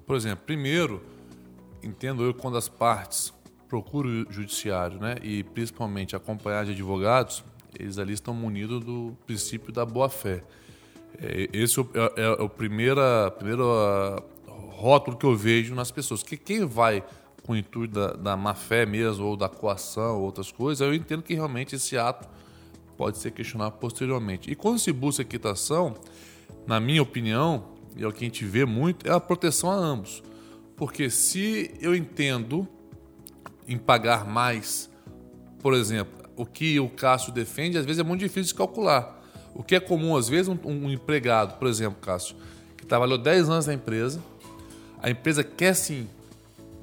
Por 0.05 0.17
exemplo, 0.17 0.43
primeiro, 0.45 1.01
entendo 1.81 2.21
eu 2.25 2.33
quando 2.33 2.57
as 2.57 2.67
partes 2.67 3.33
procuram 3.69 4.09
o 4.09 4.29
judiciário, 4.29 4.99
né, 4.99 5.15
e 5.23 5.41
principalmente 5.41 6.17
acompanhar 6.17 6.65
de 6.65 6.71
advogados, 6.71 7.45
eles 7.79 7.97
ali 7.97 8.11
estão 8.11 8.33
munidos 8.33 8.83
do 8.83 9.15
princípio 9.25 9.71
da 9.71 9.85
boa-fé. 9.85 10.43
É, 11.17 11.47
esse 11.53 11.79
é, 11.79 11.83
é, 12.17 12.23
é, 12.23 12.29
o 12.43 12.49
primeiro, 12.49 12.99
primeiro 13.37 13.63
uh, 13.63 14.21
rótulo 14.69 15.15
que 15.15 15.25
eu 15.25 15.33
vejo 15.33 15.73
nas 15.73 15.91
pessoas. 15.91 16.21
Que 16.21 16.35
quem 16.35 16.65
vai 16.65 17.05
com 17.47 17.53
o 17.53 17.55
intuito 17.55 17.93
da, 17.93 18.11
da 18.11 18.37
má-fé 18.37 18.85
mesmo, 18.85 19.25
ou 19.25 19.37
da 19.37 19.47
coação, 19.47 20.17
ou 20.17 20.23
outras 20.23 20.51
coisas, 20.51 20.85
eu 20.85 20.93
entendo 20.93 21.23
que 21.23 21.33
realmente 21.33 21.77
esse 21.77 21.97
ato 21.97 22.27
pode 22.97 23.17
ser 23.19 23.31
questionado 23.31 23.77
posteriormente. 23.77 24.51
E 24.51 24.55
quando 24.55 24.79
se 24.79 24.91
busca 24.91 25.21
equitação, 25.21 25.95
na 26.67 26.77
minha 26.77 27.01
opinião, 27.01 27.69
e 27.95 28.03
é 28.03 28.07
o 28.07 28.11
que 28.11 28.25
a 28.25 28.27
gente 28.27 28.43
vê 28.43 28.65
muito, 28.65 29.07
é 29.07 29.13
a 29.13 29.19
proteção 29.19 29.71
a 29.71 29.75
ambos. 29.75 30.21
Porque 30.75 31.09
se 31.09 31.73
eu 31.79 31.95
entendo 31.95 32.67
em 33.65 33.77
pagar 33.77 34.27
mais, 34.27 34.89
por 35.59 35.73
exemplo, 35.73 36.29
o 36.35 36.45
que 36.45 36.77
o 36.81 36.89
Cássio 36.89 37.31
defende, 37.31 37.77
às 37.77 37.85
vezes 37.85 37.99
é 37.99 38.03
muito 38.03 38.19
difícil 38.19 38.49
de 38.49 38.55
calcular. 38.55 39.23
O 39.55 39.63
que 39.63 39.73
é 39.73 39.79
comum, 39.79 40.17
às 40.17 40.27
vezes, 40.27 40.49
um, 40.49 40.57
um 40.65 40.91
empregado, 40.91 41.57
por 41.57 41.67
exemplo, 41.67 41.97
Cássio, 42.01 42.35
que 42.75 42.85
trabalhou 42.85 43.17
10 43.17 43.49
anos 43.49 43.67
na 43.67 43.73
empresa, 43.73 44.21
a 45.01 45.09
empresa 45.09 45.43
quer 45.43 45.73
sim, 45.73 46.07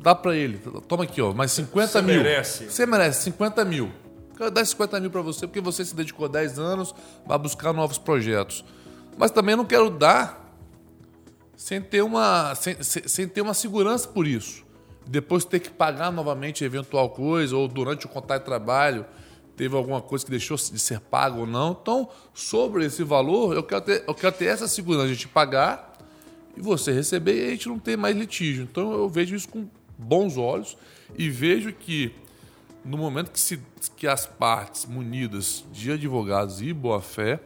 dá 0.04 0.14
para 0.14 0.36
ele, 0.36 0.60
toma 0.86 1.04
aqui, 1.04 1.22
ó, 1.22 1.32
mais 1.32 1.50
50 1.52 1.86
você 1.86 2.02
mil. 2.02 2.16
Merece. 2.16 2.70
Você 2.70 2.84
merece 2.84 3.22
50 3.22 3.64
mil. 3.64 3.90
Quero 4.36 4.50
dar 4.50 4.62
50 4.62 5.00
mil 5.00 5.10
para 5.10 5.22
você 5.22 5.46
porque 5.46 5.62
você 5.62 5.82
se 5.82 5.96
dedicou 5.96 6.28
10 6.28 6.58
anos 6.58 6.94
a 7.26 7.38
buscar 7.38 7.72
novos 7.72 7.96
projetos. 7.96 8.62
Mas 9.16 9.30
também 9.30 9.56
não 9.56 9.64
quero 9.64 9.88
dar 9.88 10.54
sem 11.56 11.80
ter 11.80 12.02
uma, 12.02 12.54
sem, 12.54 12.76
sem 12.82 13.26
ter 13.26 13.40
uma 13.40 13.54
segurança 13.54 14.06
por 14.06 14.26
isso. 14.26 14.62
Depois 15.06 15.42
ter 15.46 15.60
que 15.60 15.70
pagar 15.70 16.12
novamente 16.12 16.64
eventual 16.64 17.08
coisa 17.08 17.56
ou 17.56 17.66
durante 17.66 18.04
o 18.04 18.08
contrato 18.08 18.40
de 18.40 18.46
trabalho 18.46 19.06
teve 19.56 19.74
alguma 19.74 20.02
coisa 20.02 20.22
que 20.22 20.30
deixou 20.30 20.58
de 20.58 20.78
ser 20.78 21.00
pago 21.00 21.40
ou 21.40 21.46
não. 21.46 21.78
Então, 21.80 22.10
sobre 22.34 22.84
esse 22.84 23.02
valor, 23.02 23.54
eu 23.54 23.62
quero 23.62 23.80
ter, 23.80 24.04
eu 24.06 24.14
quero 24.14 24.36
ter 24.36 24.46
essa 24.46 24.68
segurança 24.68 25.06
de 25.06 25.12
a 25.12 25.14
gente 25.14 25.28
pagar 25.28 25.94
e 26.54 26.60
você 26.60 26.92
receber 26.92 27.42
e 27.42 27.46
a 27.46 27.50
gente 27.50 27.68
não 27.68 27.78
ter 27.78 27.96
mais 27.96 28.14
litígio. 28.14 28.64
Então, 28.64 28.92
eu 28.92 29.08
vejo 29.08 29.34
isso 29.34 29.48
com 29.48 29.66
bons 29.98 30.36
olhos 30.36 30.76
e 31.16 31.28
vejo 31.28 31.72
que 31.72 32.14
no 32.84 32.98
momento 32.98 33.30
que, 33.30 33.40
se, 33.40 33.60
que 33.96 34.06
as 34.06 34.26
partes 34.26 34.84
munidas 34.84 35.64
de 35.72 35.90
advogados 35.92 36.60
e 36.60 36.72
boa-fé, 36.72 37.40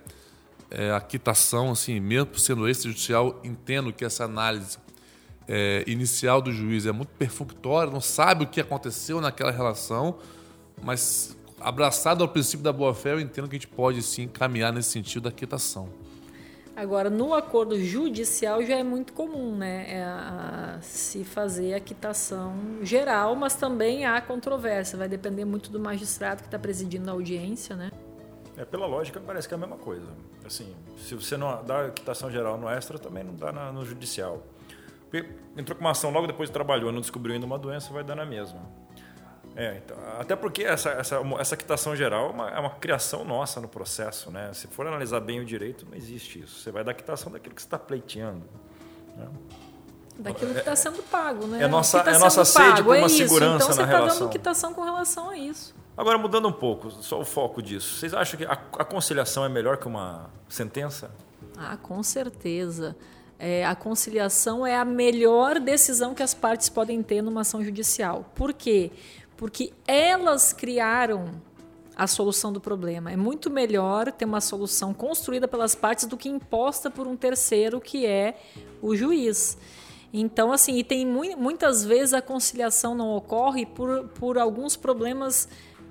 é, 0.71 0.91
a 0.91 1.01
quitação, 1.01 1.71
assim, 1.71 2.01
mesmo 2.01 2.37
sendo 2.39 2.69
extrajudicial, 2.69 3.41
entendo 3.45 3.93
que 3.93 4.05
essa 4.05 4.25
análise 4.25 4.79
é, 5.47 5.85
inicial 5.87 6.43
do 6.43 6.53
juiz 6.53 6.87
é 6.87 6.93
muito 6.93 7.11
perfunctória, 7.11 7.93
não 7.93 8.01
sabe 8.01 8.45
o 8.45 8.47
que 8.47 8.61
aconteceu 8.61 9.21
naquela 9.21 9.51
relação, 9.51 10.19
mas 10.83 11.37
abraçado 11.61 12.23
ao 12.23 12.29
princípio 12.29 12.63
da 12.63 12.73
boa-fé, 12.73 13.13
eu 13.13 13.21
entendo 13.21 13.49
que 13.49 13.57
a 13.57 13.59
gente 13.59 13.69
pode 13.69 14.03
sim 14.03 14.29
caminhar 14.29 14.73
nesse 14.73 14.91
sentido 14.91 15.25
da 15.25 15.33
quitação. 15.33 15.89
Agora, 16.79 17.11
no 17.11 17.35
acordo 17.35 17.77
judicial 17.77 18.63
já 18.63 18.77
é 18.77 18.85
muito 18.85 19.13
comum, 19.13 19.57
né? 19.57 19.97
É 19.97 20.05
a, 20.05 20.79
se 20.81 21.25
fazer 21.25 21.75
a 21.75 21.81
quitação 21.81 22.55
geral, 22.83 23.35
mas 23.35 23.57
também 23.57 24.07
há 24.07 24.21
controvérsia. 24.21 24.97
Vai 24.97 25.09
depender 25.09 25.45
muito 25.45 25.73
do 25.73 25.81
magistrado 25.81 26.41
que 26.41 26.47
está 26.47 26.57
presidindo 26.57 27.11
a 27.11 27.15
audiência, 27.15 27.75
né? 27.75 27.91
É, 28.57 28.65
pela 28.65 28.87
lógica, 28.87 29.19
parece 29.19 29.49
que 29.49 29.55
é 29.55 29.57
a 29.57 29.59
mesma 29.59 29.77
coisa. 29.77 30.07
Assim, 30.47 30.73
se 30.97 31.17
você 31.17 31.37
não 31.37 31.65
dá 31.65 31.91
quitação 31.91 32.31
geral 32.31 32.57
no 32.57 32.69
extra, 32.69 32.97
também 32.97 33.25
não 33.25 33.35
dá 33.35 33.51
na, 33.51 33.73
no 33.73 33.85
judicial. 33.85 34.41
Porque 35.11 35.29
entrou 35.57 35.77
com 35.77 35.81
uma 35.81 35.91
ação 35.91 36.13
logo 36.13 36.29
depois 36.29 36.49
trabalhou, 36.49 36.93
não 36.93 37.01
descobriu 37.01 37.35
ainda 37.35 37.47
uma 37.47 37.59
doença, 37.59 37.93
vai 37.93 38.05
dar 38.05 38.15
na 38.15 38.25
mesma. 38.25 38.61
É, 39.59 39.77
então, 39.85 39.97
até 40.21 40.37
porque 40.37 40.63
essa, 40.63 40.91
essa, 40.91 41.21
essa 41.41 41.57
quitação 41.57 41.97
geral 41.97 42.29
é 42.29 42.31
uma, 42.31 42.51
é 42.51 42.61
uma, 42.61 42.71
criação 42.71 43.25
nossa 43.25 43.61
no 43.61 43.67
processo. 43.67 44.31
Né? 44.31 44.53
Se 44.55 44.69
for 44.69 44.87
analisar 44.87 45.19
bem 45.19 45.41
o 45.41 45.45
direito, 45.45 45.85
não 45.85 45.97
existe 45.97 46.39
isso. 46.39 46.61
Você 46.61 46.71
vai 46.71 46.85
dar 46.85 46.95
quitação 46.95 47.33
daquilo 47.33 47.57
que 47.57 47.61
você 47.61 47.67
está 47.67 47.77
pleiteando. 47.77 48.45
Né? 49.17 49.27
Daquilo 50.17 50.53
que 50.53 50.61
está 50.61 50.77
sendo 50.77 51.03
pago, 51.03 51.49
né? 51.49 51.65
É 51.65 51.67
nossa, 51.67 52.05
tá 52.05 52.13
é 52.13 52.19
nossa 52.19 52.45
sede 52.45 52.85
por 52.85 52.97
uma 52.97 53.07
é 53.07 53.09
segurança 53.09 53.73
então, 53.73 53.77
na 53.79 53.85
relação. 53.85 53.87
Então 53.87 53.99
você 53.99 54.13
está 54.13 54.25
dando 54.25 54.31
quitação 54.31 54.75
com 54.75 54.85
relação 54.85 55.31
a 55.31 55.37
isso. 55.37 55.75
Agora, 55.97 56.17
mudando 56.17 56.47
um 56.47 56.53
pouco, 56.53 56.93
só 56.93 57.21
o 57.21 57.25
foco 57.25 57.61
disso. 57.61 57.97
Vocês 57.97 58.15
acham 58.15 58.39
que 58.39 58.45
a, 58.45 58.53
a 58.53 58.85
conciliação 58.85 59.45
é 59.45 59.49
melhor 59.49 59.77
que 59.77 59.89
uma 59.89 60.31
sentença? 60.49 61.11
Ah, 61.57 61.77
com 61.77 62.01
certeza. 62.05 62.97
É, 63.41 63.67
a 63.67 63.75
conciliação 63.75 64.65
é 64.65 64.77
a 64.77 64.85
melhor 64.85 65.59
decisão 65.59 66.15
que 66.15 66.23
as 66.23 66.33
partes 66.33 66.69
podem 66.69 67.03
ter 67.03 67.23
numa 67.23 67.41
ação 67.41 67.65
judicial. 67.65 68.25
Por 68.37 68.53
quê? 68.53 68.93
Porque 69.39 69.73
elas 69.87 70.53
criaram 70.53 71.31
a 71.97 72.07
solução 72.07 72.53
do 72.53 72.61
problema. 72.61 73.11
É 73.11 73.17
muito 73.17 73.49
melhor 73.49 74.13
ter 74.13 74.25
uma 74.25 74.41
solução 74.41 74.93
construída 74.93 75.49
pelas 75.49 75.75
partes 75.75 76.07
do 76.07 76.17
que 76.17 76.29
imposta 76.29 76.91
por 76.91 77.07
um 77.07 77.17
terceiro, 77.17 77.81
que 77.81 78.05
é 78.05 78.37
o 78.83 78.95
juiz. 78.95 79.57
Então, 80.13 80.53
assim, 80.53 80.77
e 80.77 80.85
tem 80.85 81.07
muitas 81.07 81.85
vezes 81.85 82.15
a 82.15 82.21
conciliação 82.21 82.95
não 82.95 83.15
ocorre 83.17 83.65
por, 83.65 84.09
por 84.09 84.39
alguns 84.39 84.77
problemas 84.77 85.49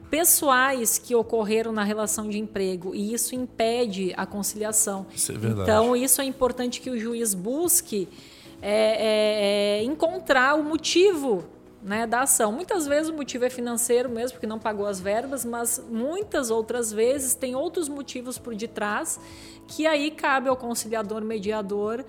pessoais 0.10 0.98
que 0.98 1.16
ocorreram 1.16 1.72
na 1.72 1.84
relação 1.84 2.30
de 2.30 2.38
emprego 2.38 2.96
e 2.96 3.13
isso 3.13 3.36
impede 3.36 4.13
a 4.18 4.25
conciliação. 4.25 5.06
Isso 5.13 5.32
é 5.32 5.38
verdade. 5.38 5.70
Então, 5.70 5.96
isso 5.96 6.22
é 6.22 6.25
importante 6.25 6.82
que 6.82 6.89
o 6.89 6.98
juiz 6.98 7.34
busque 7.34 8.08
é, 8.62 8.72
é, 8.72 9.80
é, 9.80 9.84
encontrar 9.84 10.56
o 10.56 10.63
motivo 10.63 11.44
né, 11.81 12.07
da 12.07 12.22
ação. 12.22 12.51
Muitas 12.51 12.88
vezes 12.88 13.10
o 13.10 13.13
motivo 13.13 13.46
é 13.46 13.50
financeiro 13.50 14.10
mesmo, 14.10 14.34
porque 14.34 14.48
não 14.48 14.60
pagou 14.60 14.86
as 14.86 15.00
verbas, 15.00 15.46
mas 15.46 15.84
muitas 15.89 16.50
outras 16.50 16.91
vezes 16.91 17.36
tem 17.36 17.55
outros 17.55 17.88
motivos 17.88 18.38
por 18.38 18.55
detrás 18.55 19.19
que 19.67 19.86
aí 19.86 20.12
cabe 20.12 20.50
ao 20.50 20.55
conciliador 20.55 21.22
mediador 21.22 22.03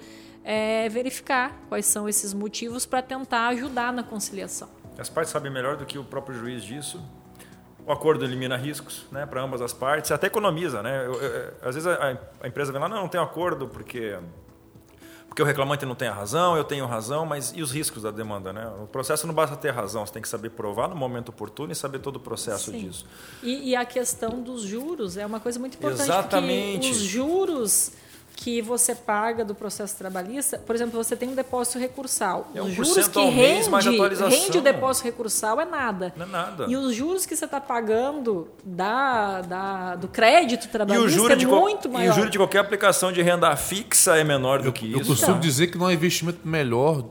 é, 0.45 0.89
verificar 0.89 1.61
quais 1.69 1.87
são 1.87 2.09
esses 2.09 2.33
motivos 2.33 2.87
para 2.87 3.03
tentar 3.03 3.49
ajudar 3.49 3.93
na 3.93 4.03
conciliação. 4.03 4.69
As 4.97 5.09
partes 5.09 5.33
sabem 5.33 5.53
melhor 5.53 5.77
do 5.77 5.85
que 5.85 5.99
o 5.99 6.05
próprio 6.05 6.37
juiz 6.37 6.63
disso. 6.63 7.03
O 7.87 7.93
acordo 7.93 8.25
elimina 8.25 8.57
riscos 8.57 9.07
né, 9.11 9.25
para 9.27 9.43
ambas 9.43 9.63
as 9.63 9.73
partes, 9.73 10.11
até 10.11 10.27
economiza. 10.27 10.83
Né? 10.83 11.07
Eu, 11.07 11.15
eu, 11.15 11.55
às 11.63 11.75
vezes 11.75 11.87
a, 11.87 12.19
a 12.41 12.49
empresa 12.49 12.73
vem 12.73 12.81
lá, 12.81 12.89
não, 12.89 12.99
não 12.99 13.09
tem 13.09 13.21
acordo 13.21 13.69
porque 13.69 14.19
porque 15.39 15.43
o 15.45 15.47
reclamante 15.47 15.87
não 15.87 15.95
tem 15.95 16.09
a 16.09 16.13
razão, 16.13 16.57
eu 16.57 16.65
tenho 16.65 16.85
razão, 16.85 17.25
mas 17.25 17.53
e 17.55 17.63
os 17.63 17.71
riscos 17.71 18.03
da 18.03 18.11
demanda, 18.11 18.53
né? 18.53 18.69
O 18.83 18.89
processo 18.89 19.25
não 19.25 19.33
basta 19.33 19.55
ter 19.55 19.71
razão, 19.71 20.05
você 20.05 20.13
tem 20.13 20.21
que 20.21 20.29
saber 20.29 20.51
provar 20.51 20.89
no 20.89 20.97
momento 20.97 21.29
oportuno 21.29 21.71
e 21.71 21.77
saber 21.77 22.01
todo 22.01 22.17
o 22.17 22.21
processo 22.21 22.73
Sim. 22.73 22.81
disso. 22.81 23.07
E, 23.41 23.71
e, 23.71 23.77
a 23.77 23.85
questão 23.85 24.43
dos 24.43 24.63
juros 24.63 25.17
é 25.17 25.25
uma 25.25 25.39
coisa 25.39 25.61
muito 25.61 25.77
importante. 25.77 26.03
Exatamente. 26.03 26.91
Os 26.91 26.99
juros 26.99 27.93
que 28.41 28.63
você 28.63 28.95
paga 28.95 29.45
do 29.45 29.53
processo 29.53 29.97
trabalhista, 29.97 30.59
por 30.59 30.73
exemplo, 30.73 31.03
você 31.03 31.17
tem 31.17 31.29
um 31.29 31.35
depósito 31.35 31.77
recursal. 31.77 32.49
É 32.55 32.63
os 32.63 32.73
juros 32.73 33.09
que 33.09 33.25
rende, 33.25 33.69
rende 34.29 34.59
o 34.59 34.61
depósito 34.61 35.07
recursal 35.07 35.61
é 35.61 35.65
nada. 35.65 36.15
Não 36.17 36.25
é 36.25 36.29
nada. 36.29 36.67
E 36.69 36.77
os 36.77 36.95
juros 36.95 37.27
que 37.27 37.35
você 37.35 37.47
está 37.47 37.61
pagando 37.61 38.47
da, 38.65 39.41
da, 39.41 39.97
do 39.97 40.07
crédito 40.07 40.69
trabalhista 40.69 41.33
é 41.33 41.47
muito 41.47 41.89
maior. 41.89 42.07
E 42.07 42.11
o 42.11 42.15
juro 42.15 42.31
de 42.31 42.39
qualquer 42.39 42.61
aplicação 42.61 43.11
de 43.11 43.21
renda 43.23 43.57
fixa 43.57 44.17
é 44.17 44.23
menor 44.23 44.63
do 44.63 44.73
que 44.73 44.85
eu, 44.85 45.01
isso. 45.01 45.01
Eu 45.01 45.07
costumo 45.07 45.31
então. 45.33 45.41
dizer 45.41 45.67
que 45.67 45.77
não 45.77 45.91
é 45.91 45.95
investimento 45.95 46.47
melhor 46.47 47.05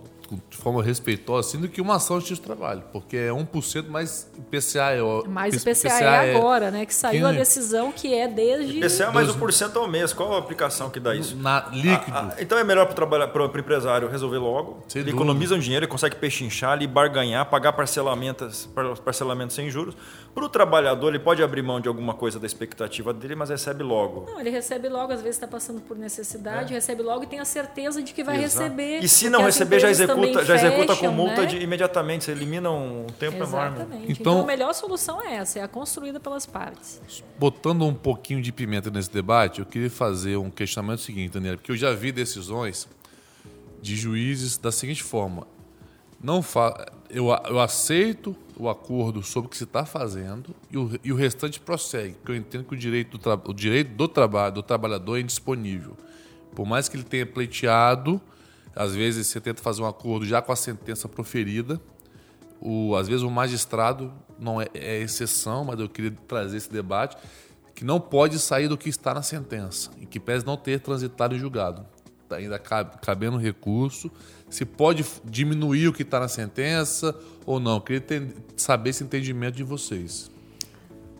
de 0.49 0.57
forma 0.57 0.83
respeitosa, 0.83 1.47
assim, 1.47 1.59
do 1.59 1.67
que 1.67 1.81
uma 1.81 1.95
ação 1.95 2.19
de 2.19 2.39
trabalho, 2.39 2.83
porque 2.91 3.15
é 3.17 3.29
1% 3.29 3.87
mais 3.87 4.29
IPCA. 4.37 4.91
É, 4.91 5.27
mais 5.27 5.55
IPCA, 5.55 5.87
IPCA 5.87 6.03
é, 6.03 6.03
é 6.03 6.35
agora, 6.35 6.71
né? 6.71 6.85
Que 6.85 6.93
saiu 6.93 7.27
a 7.27 7.31
decisão 7.31 7.91
que 7.91 8.13
é 8.13 8.27
desde... 8.27 8.77
IPCA 8.77 9.05
é 9.05 9.11
mais 9.11 9.27
1% 9.29 9.75
ao 9.75 9.87
mês. 9.87 10.13
Qual 10.13 10.33
a 10.35 10.39
aplicação 10.39 10.89
que 10.89 10.99
dá 10.99 11.15
isso? 11.15 11.35
Na, 11.35 11.69
líquido. 11.71 12.17
A, 12.17 12.33
a, 12.37 12.41
então 12.41 12.57
é 12.57 12.63
melhor 12.63 12.93
para 12.93 13.43
o 13.43 13.59
empresário 13.59 14.09
resolver 14.09 14.37
logo. 14.37 14.83
Sem 14.87 15.01
ele 15.01 15.11
dúvida. 15.11 15.23
economiza 15.23 15.55
um 15.55 15.59
dinheiro, 15.59 15.85
ele 15.85 15.91
consegue 15.91 16.15
pechinchar, 16.15 16.71
ali, 16.71 16.87
barganhar, 16.87 17.45
pagar 17.49 17.73
parcelamentos, 17.73 18.69
parcelamentos 19.03 19.55
sem 19.55 19.69
juros. 19.69 19.95
Para 20.37 20.45
o 20.45 20.49
trabalhador, 20.49 21.09
ele 21.09 21.17
pode 21.17 21.41
abrir 21.41 21.63
mão 21.63 21.81
de 21.81 21.87
alguma 21.87 22.13
coisa 22.13 22.39
da 22.39 22.45
expectativa 22.45 23.11
dele, 23.11 23.33
mas 23.33 23.49
recebe 23.49 23.81
logo. 23.81 24.29
Não, 24.29 24.39
ele 24.39 24.51
recebe 24.51 24.87
logo, 24.87 25.11
às 25.11 25.19
vezes 25.19 25.35
está 25.35 25.47
passando 25.47 25.81
por 25.81 25.97
necessidade, 25.97 26.73
é. 26.73 26.75
recebe 26.75 27.01
logo 27.01 27.23
e 27.23 27.25
tem 27.25 27.39
a 27.39 27.45
certeza 27.45 28.03
de 28.03 28.13
que 28.13 28.23
vai 28.23 28.43
Exato. 28.43 28.65
receber. 28.65 28.99
E 29.03 29.09
se 29.09 29.31
não 29.31 29.41
receber, 29.41 29.79
já 29.79 29.89
executa, 29.89 30.45
já 30.45 30.53
executa 30.53 30.95
com 30.95 31.07
multa 31.07 31.41
né? 31.41 31.47
de, 31.47 31.57
imediatamente, 31.57 32.25
você 32.25 32.33
elimina 32.33 32.69
um 32.69 33.07
tempo 33.17 33.41
Exatamente. 33.41 33.81
enorme. 33.81 34.05
Então, 34.09 34.33
então, 34.33 34.41
a 34.41 34.45
melhor 34.45 34.75
solução 34.75 35.19
é 35.23 35.37
essa, 35.37 35.57
é 35.57 35.63
a 35.63 35.67
construída 35.67 36.19
pelas 36.19 36.45
partes. 36.45 37.01
Botando 37.39 37.87
um 37.87 37.95
pouquinho 37.95 38.39
de 38.39 38.51
pimenta 38.51 38.91
nesse 38.91 39.09
debate, 39.09 39.61
eu 39.61 39.65
queria 39.65 39.89
fazer 39.89 40.37
um 40.37 40.51
questionamento 40.51 40.99
seguinte, 40.99 41.31
Daniela, 41.31 41.57
porque 41.57 41.71
eu 41.71 41.77
já 41.77 41.91
vi 41.93 42.11
decisões 42.11 42.87
de 43.81 43.95
juízes 43.95 44.55
da 44.55 44.71
seguinte 44.71 45.01
forma: 45.01 45.47
não 46.21 46.43
fa 46.43 46.85
eu, 47.09 47.29
eu 47.49 47.59
aceito 47.59 48.35
o 48.59 48.69
acordo 48.69 49.21
sobre 49.21 49.47
o 49.47 49.49
que 49.49 49.57
se 49.57 49.63
está 49.63 49.85
fazendo 49.85 50.55
e 50.71 50.77
o, 50.77 50.99
e 51.03 51.11
o 51.11 51.15
restante 51.15 51.59
prossegue, 51.59 52.15
porque 52.15 52.31
eu 52.31 52.35
entendo 52.35 52.63
que 52.65 52.73
o 52.73 52.77
direito 52.77 53.17
do, 53.17 53.41
o 53.49 53.53
direito 53.53 53.91
do 53.93 54.07
trabalho 54.07 54.55
do 54.55 54.63
trabalhador 54.63 55.17
é 55.17 55.21
indisponível. 55.21 55.95
Por 56.55 56.65
mais 56.65 56.89
que 56.89 56.97
ele 56.97 57.03
tenha 57.03 57.25
pleiteado, 57.25 58.19
às 58.75 58.95
vezes 58.95 59.27
você 59.27 59.39
tenta 59.39 59.61
fazer 59.61 59.81
um 59.81 59.85
acordo 59.85 60.25
já 60.25 60.41
com 60.41 60.51
a 60.51 60.55
sentença 60.55 61.07
proferida. 61.07 61.79
O, 62.59 62.95
às 62.95 63.07
vezes 63.07 63.21
o 63.21 63.29
magistrado 63.29 64.11
não 64.39 64.59
é, 64.59 64.67
é 64.73 64.99
exceção, 65.01 65.63
mas 65.63 65.79
eu 65.79 65.87
queria 65.87 66.11
trazer 66.27 66.57
esse 66.57 66.71
debate 66.71 67.15
que 67.75 67.85
não 67.85 67.99
pode 67.99 68.39
sair 68.39 68.67
do 68.67 68.75
que 68.75 68.89
está 68.89 69.13
na 69.13 69.21
sentença 69.21 69.91
e 70.01 70.05
que 70.07 70.19
pese 70.19 70.43
não 70.43 70.57
ter 70.57 70.79
transitado 70.79 71.35
e 71.35 71.39
julgado. 71.39 71.85
Ainda 72.31 72.59
cabe, 72.59 72.97
cabendo 73.01 73.37
recurso 73.37 74.11
se 74.49 74.65
pode 74.65 75.05
diminuir 75.25 75.87
o 75.87 75.93
que 75.93 76.03
está 76.03 76.19
na 76.19 76.27
sentença 76.27 77.15
ou 77.45 77.59
não. 77.59 77.75
Eu 77.75 77.81
queria 77.81 78.01
ter, 78.01 78.27
saber 78.55 78.91
esse 78.91 79.03
entendimento 79.03 79.55
de 79.55 79.63
vocês. 79.63 80.31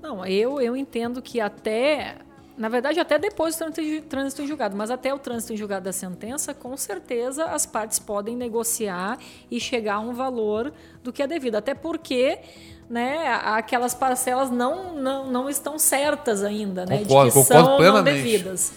Não, 0.01 0.25
eu, 0.25 0.61
eu 0.61 0.75
entendo 0.75 1.21
que 1.21 1.41
até, 1.41 2.15
na 2.57 2.69
verdade, 2.69 2.99
até 2.99 3.19
depois 3.19 3.57
do 3.57 4.01
trânsito 4.03 4.41
em 4.41 4.47
julgado, 4.47 4.75
mas 4.75 4.89
até 4.89 5.13
o 5.13 5.19
trânsito 5.19 5.53
em 5.53 5.57
julgado 5.57 5.85
da 5.85 5.91
sentença, 5.91 6.53
com 6.53 6.77
certeza 6.77 7.45
as 7.45 7.65
partes 7.65 7.99
podem 7.99 8.35
negociar 8.35 9.17
e 9.51 9.59
chegar 9.59 9.95
a 9.95 9.99
um 9.99 10.13
valor 10.13 10.71
do 11.03 11.11
que 11.11 11.21
é 11.21 11.27
devido. 11.27 11.55
Até 11.55 11.73
porque 11.73 12.39
né, 12.89 13.27
aquelas 13.43 13.93
parcelas 13.93 14.49
não, 14.49 14.95
não, 14.95 15.29
não 15.29 15.49
estão 15.49 15.77
certas 15.77 16.41
ainda, 16.43 16.85
né, 16.85 16.99
concordo, 16.99 17.31
de 17.31 17.39
que 17.39 17.45
são 17.45 17.79
não 17.79 18.03
devidas. 18.03 18.73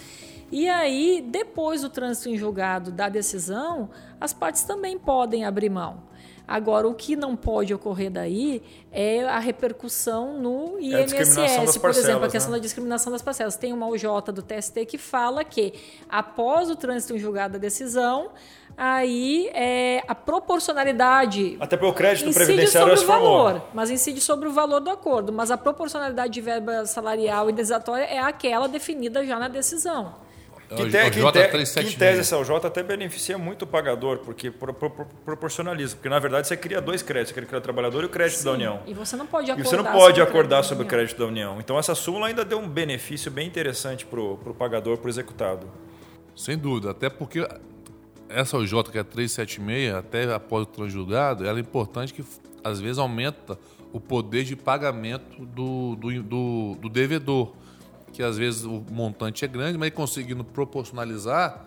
E 0.51 0.69
aí, 0.69 1.25
depois 1.27 1.83
do 1.83 1.89
trânsito 1.89 2.29
em 2.29 2.37
julgado 2.37 2.91
da 2.91 3.09
decisão, 3.09 3.91
as 4.21 4.33
partes 4.33 4.63
também 4.63 4.99
podem 4.99 5.45
abrir 5.45 5.71
mão. 5.71 6.11
Agora, 6.51 6.89
o 6.89 6.95
que 6.95 7.15
não 7.15 7.37
pode 7.37 7.73
ocorrer 7.73 8.11
daí 8.11 8.61
é 8.91 9.23
a 9.23 9.39
repercussão 9.39 10.37
no 10.37 10.81
INSS. 10.81 11.39
É 11.39 11.79
por 11.79 11.91
exemplo, 11.91 12.25
a 12.25 12.29
questão 12.29 12.51
né? 12.51 12.59
da 12.59 12.61
discriminação 12.61 13.13
das 13.13 13.23
parcelas. 13.23 13.55
Tem 13.55 13.73
uma 13.73 13.87
UJ 13.87 14.33
do 14.35 14.43
TST 14.43 14.85
que 14.85 14.99
fala 14.99 15.45
que, 15.45 15.73
após 16.09 16.69
o 16.69 16.75
trânsito 16.75 17.15
em 17.15 17.21
julgado 17.21 17.53
da 17.53 17.59
decisão, 17.61 18.31
aí 18.77 19.49
é, 19.55 20.03
a 20.09 20.15
proporcionalidade. 20.17 21.57
Até 21.61 21.77
pelo 21.77 21.93
crédito 21.93 22.35
previdenciário 22.35 22.97
sobre 22.97 23.05
o 23.05 23.07
valor, 23.07 23.63
mas 23.73 23.89
incide 23.89 24.21
sobre 24.21 24.49
o 24.49 24.53
valor 24.53 24.81
do 24.81 24.91
acordo. 24.91 25.33
Mas 25.33 25.53
a 25.53 25.57
proporcionalidade 25.57 26.33
de 26.33 26.41
verba 26.41 26.85
salarial 26.85 27.49
e 27.49 27.53
desatória 27.53 28.07
é 28.07 28.19
aquela 28.19 28.67
definida 28.67 29.25
já 29.25 29.39
na 29.39 29.47
decisão. 29.47 30.15
Que, 30.71 30.77
te, 30.77 31.11
que, 31.11 31.65
te, 31.65 31.83
que 31.83 31.89
em 31.89 31.99
tese 31.99 32.21
essa 32.21 32.39
OJ 32.39 32.65
até 32.65 32.81
beneficia 32.81 33.37
muito 33.37 33.63
o 33.63 33.67
pagador, 33.67 34.19
porque 34.19 34.53
pro, 34.53 34.73
pro, 34.73 34.89
pro, 34.89 35.07
proporcionaliza. 35.25 35.97
Porque, 35.97 36.09
na 36.09 36.21
verdade, 36.21 36.47
você 36.47 36.57
cria 36.57 36.81
dois 36.81 37.03
créditos. 37.03 37.35
Você 37.35 37.45
cria 37.45 37.59
o 37.59 37.61
trabalhador 37.61 38.05
e 38.05 38.07
o 38.07 38.09
crédito 38.09 38.39
Sim, 38.39 38.45
da 38.45 38.53
União. 38.53 38.81
E 38.87 38.95
você 38.95 39.17
não 39.17 39.27
pode 39.27 39.51
acordar, 39.51 39.67
e 39.67 39.69
você 39.69 39.77
não 39.77 39.85
pode 39.85 40.17
sobre, 40.17 40.23
acordar 40.23 40.63
sobre 40.63 40.85
o 40.85 40.87
crédito 40.87 41.19
da 41.19 41.27
União. 41.27 41.59
Então, 41.59 41.77
essa 41.77 41.93
súmula 41.97 42.29
ainda 42.29 42.45
deu 42.45 42.59
um 42.61 42.69
benefício 42.69 43.33
bem 43.33 43.49
interessante 43.49 44.07
para 44.07 44.21
o 44.21 44.55
pagador, 44.57 44.99
para 44.99 45.09
o 45.09 45.11
executado. 45.11 45.67
Sem 46.37 46.57
dúvida. 46.57 46.93
Até 46.93 47.11
porque 47.11 47.45
essa 48.29 48.57
OJ, 48.57 48.85
que 48.93 48.99
é 48.99 49.03
376, 49.03 49.93
até 49.93 50.33
após 50.33 50.63
o 50.63 50.67
transjulgado, 50.67 51.45
ela 51.45 51.59
é 51.59 51.61
importante 51.61 52.15
que 52.15 52.25
às 52.63 52.81
vezes 52.81 52.99
aumenta 52.99 53.59
o 53.93 53.99
poder 53.99 54.45
de 54.45 54.55
pagamento 54.55 55.45
do, 55.45 55.97
do, 55.97 56.23
do, 56.23 56.77
do 56.81 56.89
devedor, 56.89 57.53
que 58.13 58.23
às 58.23 58.37
vezes 58.37 58.65
o 58.65 58.85
montante 58.91 59.45
é 59.45 59.49
grande, 59.49 59.79
mas 59.79 59.91
conseguindo 59.91 60.45
proporcionalizar, 60.45 61.65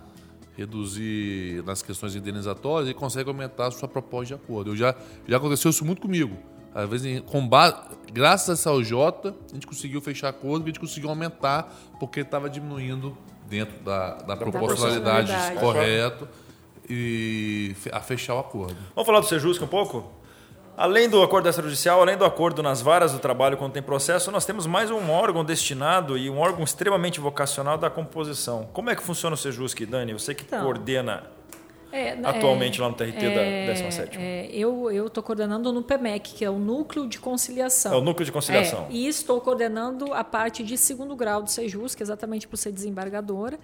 reduzir 0.55 1.63
nas 1.65 1.81
questões 1.81 2.15
indenizatórias, 2.15 2.87
ele 2.89 2.97
consegue 2.97 3.29
aumentar 3.29 3.67
a 3.67 3.71
sua 3.71 3.87
proposta 3.87 4.27
de 4.27 4.33
acordo. 4.33 4.71
Eu 4.71 4.75
já, 4.75 4.95
já 5.27 5.37
aconteceu 5.37 5.71
isso 5.71 5.85
muito 5.85 6.01
comigo. 6.01 6.37
Às 6.73 6.89
vezes, 6.89 7.21
com 7.27 7.47
base, 7.47 7.75
graças 8.11 8.49
a 8.49 8.53
essa 8.53 8.71
OJ, 8.71 8.93
a 8.95 9.53
gente 9.53 9.67
conseguiu 9.67 10.01
fechar 10.01 10.29
acordo, 10.29 10.63
a 10.63 10.67
gente 10.67 10.79
conseguiu 10.79 11.09
aumentar, 11.09 11.71
porque 11.99 12.21
estava 12.21 12.49
diminuindo 12.49 13.15
dentro 13.47 13.77
da, 13.83 14.15
da, 14.15 14.35
proporcionalidade, 14.35 15.27
proporcionalidade 15.27 15.59
correto 15.59 16.27
e 16.89 17.75
a 17.91 17.99
fechar 17.99 18.35
o 18.35 18.39
acordo. 18.39 18.75
Vamos 18.95 19.05
falar 19.05 19.19
do 19.19 19.27
Sejusc 19.27 19.63
um 19.63 19.67
pouco? 19.67 20.22
Além 20.75 21.07
do 21.07 21.21
acordo 21.21 21.47
extrajudicial, 21.47 22.01
além 22.01 22.17
do 22.17 22.25
acordo 22.25 22.63
nas 22.63 22.81
varas 22.81 23.11
do 23.11 23.19
trabalho 23.19 23.55
quando 23.57 23.73
tem 23.73 23.83
processo, 23.83 24.31
nós 24.31 24.43
temos 24.43 24.65
mais 24.65 24.89
um 24.89 25.11
órgão 25.11 25.45
destinado 25.45 26.17
e 26.17 26.29
um 26.29 26.39
órgão 26.39 26.63
extremamente 26.63 27.19
vocacional 27.19 27.77
da 27.77 27.91
composição. 27.91 28.67
Como 28.73 28.89
é 28.89 28.95
que 28.95 29.03
funciona 29.03 29.35
o 29.35 29.37
Sejusc, 29.37 29.85
Dani? 29.85 30.13
Você 30.13 30.33
que 30.33 30.43
então, 30.43 30.63
coordena 30.63 31.23
é, 31.91 32.17
atualmente 32.23 32.79
é, 32.79 32.83
lá 32.83 32.89
no 32.89 32.95
TRT 32.95 33.23
é, 33.23 33.67
da 33.67 33.73
17 33.73 34.17
é, 34.17 34.49
Eu 34.51 35.05
estou 35.05 35.21
coordenando 35.21 35.71
no 35.71 35.83
PMEC, 35.83 36.33
que 36.33 36.43
é 36.43 36.49
o 36.49 36.57
Núcleo 36.57 37.07
de 37.07 37.19
Conciliação. 37.19 37.93
É 37.93 37.95
o 37.95 38.01
Núcleo 38.01 38.25
de 38.25 38.31
Conciliação. 38.31 38.87
É, 38.89 38.93
e 38.93 39.07
estou 39.07 39.39
coordenando 39.39 40.11
a 40.11 40.23
parte 40.23 40.63
de 40.63 40.75
segundo 40.75 41.15
grau 41.15 41.43
do 41.43 41.51
Sejusc, 41.51 42.01
exatamente 42.01 42.47
por 42.47 42.57
ser 42.57 42.71
desembargadora. 42.71 43.59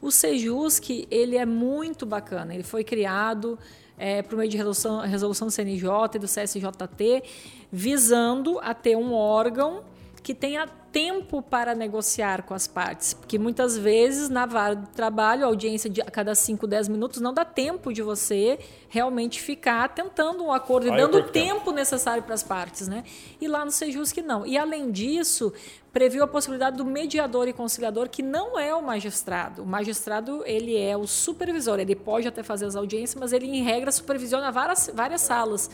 O 0.00 0.10
Sejusc, 0.10 1.06
ele 1.10 1.36
é 1.36 1.44
muito 1.44 2.06
bacana. 2.06 2.54
Ele 2.54 2.62
foi 2.62 2.82
criado 2.82 3.58
é, 3.98 4.22
por 4.22 4.36
meio 4.36 4.50
de 4.50 4.56
resolução, 4.56 5.00
resolução 5.00 5.48
do 5.48 5.50
CNJ 5.50 5.88
e 6.14 6.18
do 6.18 6.26
CSJT, 6.26 7.22
visando 7.70 8.58
a 8.60 8.74
ter 8.74 8.96
um 8.96 9.12
órgão 9.12 9.82
que 10.26 10.34
tenha 10.34 10.66
tempo 10.90 11.40
para 11.40 11.72
negociar 11.72 12.42
com 12.42 12.52
as 12.52 12.66
partes, 12.66 13.14
porque 13.14 13.38
muitas 13.38 13.78
vezes 13.78 14.28
na 14.28 14.44
vara 14.44 14.74
do 14.74 14.88
trabalho, 14.88 15.44
a 15.44 15.46
audiência 15.46 15.88
de 15.88 16.00
a 16.00 16.06
cada 16.06 16.34
5, 16.34 16.66
10 16.66 16.88
minutos 16.88 17.20
não 17.20 17.32
dá 17.32 17.44
tempo 17.44 17.92
de 17.92 18.02
você 18.02 18.58
realmente 18.88 19.40
ficar 19.40 19.88
tentando 19.90 20.42
um 20.42 20.52
acordo 20.52 20.88
e 20.88 20.90
dando 20.90 21.18
o 21.18 21.22
tempo 21.22 21.70
necessário 21.70 22.24
para 22.24 22.34
as 22.34 22.42
partes, 22.42 22.88
né? 22.88 23.04
E 23.40 23.46
lá 23.46 23.64
no 23.64 23.70
Sejusc 23.70 24.20
não. 24.20 24.44
E 24.44 24.58
além 24.58 24.90
disso, 24.90 25.52
previu 25.92 26.24
a 26.24 26.26
possibilidade 26.26 26.76
do 26.76 26.84
mediador 26.84 27.46
e 27.46 27.52
conciliador, 27.52 28.08
que 28.08 28.20
não 28.20 28.58
é 28.58 28.74
o 28.74 28.82
magistrado. 28.82 29.62
O 29.62 29.66
magistrado, 29.66 30.42
ele 30.44 30.76
é 30.76 30.96
o 30.96 31.06
supervisor, 31.06 31.78
ele 31.78 31.94
pode 31.94 32.26
até 32.26 32.42
fazer 32.42 32.66
as 32.66 32.74
audiências, 32.74 33.14
mas 33.14 33.32
ele 33.32 33.46
em 33.46 33.62
regra 33.62 33.92
supervisiona 33.92 34.50
várias, 34.50 34.90
várias 34.92 35.20
salas. 35.20 35.70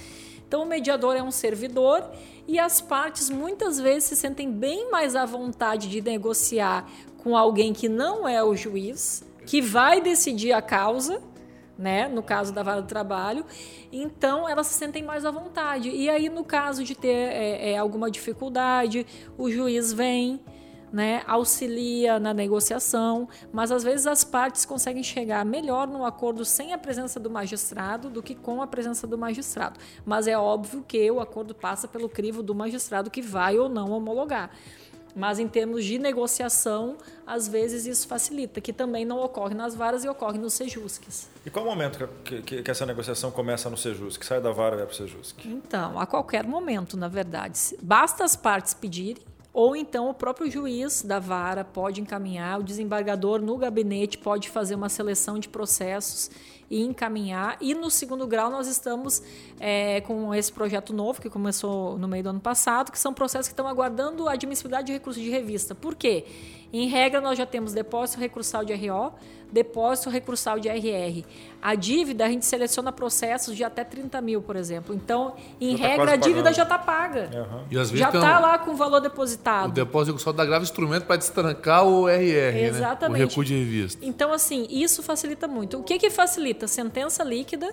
Então, 0.52 0.64
o 0.64 0.66
mediador 0.66 1.16
é 1.16 1.22
um 1.22 1.30
servidor 1.30 2.04
e 2.46 2.58
as 2.58 2.78
partes 2.78 3.30
muitas 3.30 3.80
vezes 3.80 4.10
se 4.10 4.16
sentem 4.16 4.52
bem 4.52 4.90
mais 4.90 5.16
à 5.16 5.24
vontade 5.24 5.88
de 5.88 6.02
negociar 6.02 6.86
com 7.16 7.34
alguém 7.34 7.72
que 7.72 7.88
não 7.88 8.28
é 8.28 8.44
o 8.44 8.54
juiz, 8.54 9.24
que 9.46 9.62
vai 9.62 10.02
decidir 10.02 10.52
a 10.52 10.60
causa, 10.60 11.22
né? 11.78 12.06
No 12.06 12.22
caso 12.22 12.52
da 12.52 12.62
vara 12.62 12.82
do 12.82 12.86
trabalho, 12.86 13.46
então 13.90 14.46
elas 14.46 14.66
se 14.66 14.74
sentem 14.74 15.02
mais 15.02 15.24
à 15.24 15.30
vontade. 15.30 15.88
E 15.88 16.10
aí, 16.10 16.28
no 16.28 16.44
caso 16.44 16.84
de 16.84 16.94
ter 16.94 17.08
é, 17.08 17.72
é, 17.72 17.78
alguma 17.78 18.10
dificuldade, 18.10 19.06
o 19.38 19.50
juiz 19.50 19.90
vem, 19.90 20.38
né, 20.92 21.22
auxilia 21.26 22.20
na 22.20 22.34
negociação, 22.34 23.28
mas 23.52 23.72
às 23.72 23.82
vezes 23.82 24.06
as 24.06 24.22
partes 24.22 24.64
conseguem 24.64 25.02
chegar 25.02 25.44
melhor 25.44 25.88
no 25.88 26.04
acordo 26.04 26.44
sem 26.44 26.72
a 26.72 26.78
presença 26.78 27.18
do 27.18 27.30
magistrado 27.30 28.10
do 28.10 28.22
que 28.22 28.34
com 28.34 28.60
a 28.60 28.66
presença 28.66 29.06
do 29.06 29.16
magistrado. 29.16 29.80
Mas 30.04 30.26
é 30.26 30.36
óbvio 30.36 30.84
que 30.86 31.10
o 31.10 31.20
acordo 31.20 31.54
passa 31.54 31.88
pelo 31.88 32.08
crivo 32.08 32.42
do 32.42 32.54
magistrado 32.54 33.10
que 33.10 33.22
vai 33.22 33.58
ou 33.58 33.68
não 33.68 33.90
homologar. 33.90 34.50
Mas 35.14 35.38
em 35.38 35.46
termos 35.46 35.84
de 35.84 35.98
negociação, 35.98 36.96
às 37.26 37.46
vezes 37.46 37.84
isso 37.86 38.08
facilita, 38.08 38.60
que 38.60 38.72
também 38.72 39.04
não 39.04 39.20
ocorre 39.20 39.54
nas 39.54 39.74
varas 39.74 40.04
e 40.04 40.08
ocorre 40.08 40.38
nos 40.38 40.54
sejusques. 40.54 41.28
E 41.44 41.50
qual 41.50 41.66
o 41.66 41.68
momento 41.68 42.08
que, 42.24 42.40
que, 42.42 42.62
que 42.62 42.70
essa 42.70 42.86
negociação 42.86 43.30
começa 43.30 43.68
no 43.68 43.76
sejusque? 43.76 44.24
Sai 44.24 44.40
da 44.40 44.50
vara 44.50 44.74
e 44.74 44.78
vai 44.78 44.86
para 44.86 44.94
o 44.94 44.96
sejusque? 44.96 45.48
Então, 45.48 45.98
a 46.00 46.06
qualquer 46.06 46.46
momento, 46.46 46.96
na 46.96 47.08
verdade. 47.08 47.76
Basta 47.82 48.24
as 48.24 48.34
partes 48.34 48.72
pedirem, 48.72 49.22
ou 49.52 49.76
então 49.76 50.08
o 50.08 50.14
próprio 50.14 50.50
juiz 50.50 51.02
da 51.02 51.18
vara 51.18 51.64
pode 51.64 52.00
encaminhar, 52.00 52.58
o 52.58 52.62
desembargador 52.62 53.40
no 53.42 53.56
gabinete 53.58 54.16
pode 54.16 54.48
fazer 54.48 54.74
uma 54.74 54.88
seleção 54.88 55.38
de 55.38 55.48
processos 55.48 56.30
e 56.70 56.80
encaminhar. 56.80 57.58
E 57.60 57.74
no 57.74 57.90
segundo 57.90 58.26
grau 58.26 58.50
nós 58.50 58.66
estamos 58.66 59.22
é, 59.60 60.00
com 60.00 60.34
esse 60.34 60.50
projeto 60.50 60.94
novo 60.94 61.20
que 61.20 61.28
começou 61.28 61.98
no 61.98 62.08
meio 62.08 62.22
do 62.22 62.30
ano 62.30 62.40
passado, 62.40 62.90
que 62.90 62.98
são 62.98 63.12
processos 63.12 63.48
que 63.48 63.52
estão 63.52 63.68
aguardando 63.68 64.26
a 64.26 64.32
admissibilidade 64.32 64.86
de 64.86 64.92
recurso 64.94 65.20
de 65.20 65.28
revista. 65.28 65.74
Por 65.74 65.94
quê? 65.94 66.24
Em 66.72 66.88
regra, 66.88 67.20
nós 67.20 67.36
já 67.36 67.44
temos 67.44 67.74
depósito 67.74 68.18
recursal 68.18 68.64
de 68.64 68.72
RO, 68.74 69.12
depósito 69.52 70.08
recursal 70.08 70.58
de 70.58 70.68
RR. 70.68 71.24
A 71.60 71.74
dívida, 71.74 72.24
a 72.24 72.28
gente 72.28 72.46
seleciona 72.46 72.90
processos 72.90 73.54
de 73.54 73.62
até 73.62 73.84
30 73.84 74.20
mil, 74.20 74.42
por 74.42 74.56
exemplo. 74.56 74.94
Então, 74.94 75.34
em 75.60 75.76
já 75.76 75.82
tá 75.82 75.88
regra, 75.88 76.06
tá 76.06 76.12
a 76.12 76.16
dívida 76.16 76.42
pagando. 76.42 76.56
já 76.56 76.62
está 76.62 76.78
paga. 76.78 77.30
Uhum. 77.32 77.84
já 77.94 78.06
está 78.08 78.38
lá 78.40 78.58
com 78.58 78.72
o 78.72 78.76
valor 78.76 79.00
depositado. 79.00 79.68
O 79.68 79.72
depósito 79.72 80.12
recursal 80.12 80.32
dá 80.32 80.44
grave 80.44 80.64
instrumento 80.64 81.04
para 81.04 81.16
destrancar 81.16 81.84
o 81.86 82.08
RR? 82.08 82.58
Exatamente. 82.64 83.18
Né? 83.18 83.24
o 83.24 83.28
recurso 83.28 83.52
de 83.52 83.58
revista. 83.58 84.04
Então, 84.04 84.32
assim, 84.32 84.66
isso 84.70 85.02
facilita 85.02 85.46
muito. 85.46 85.78
O 85.78 85.82
que, 85.82 85.98
que 85.98 86.10
facilita? 86.10 86.66
Sentença 86.66 87.22
líquida 87.22 87.72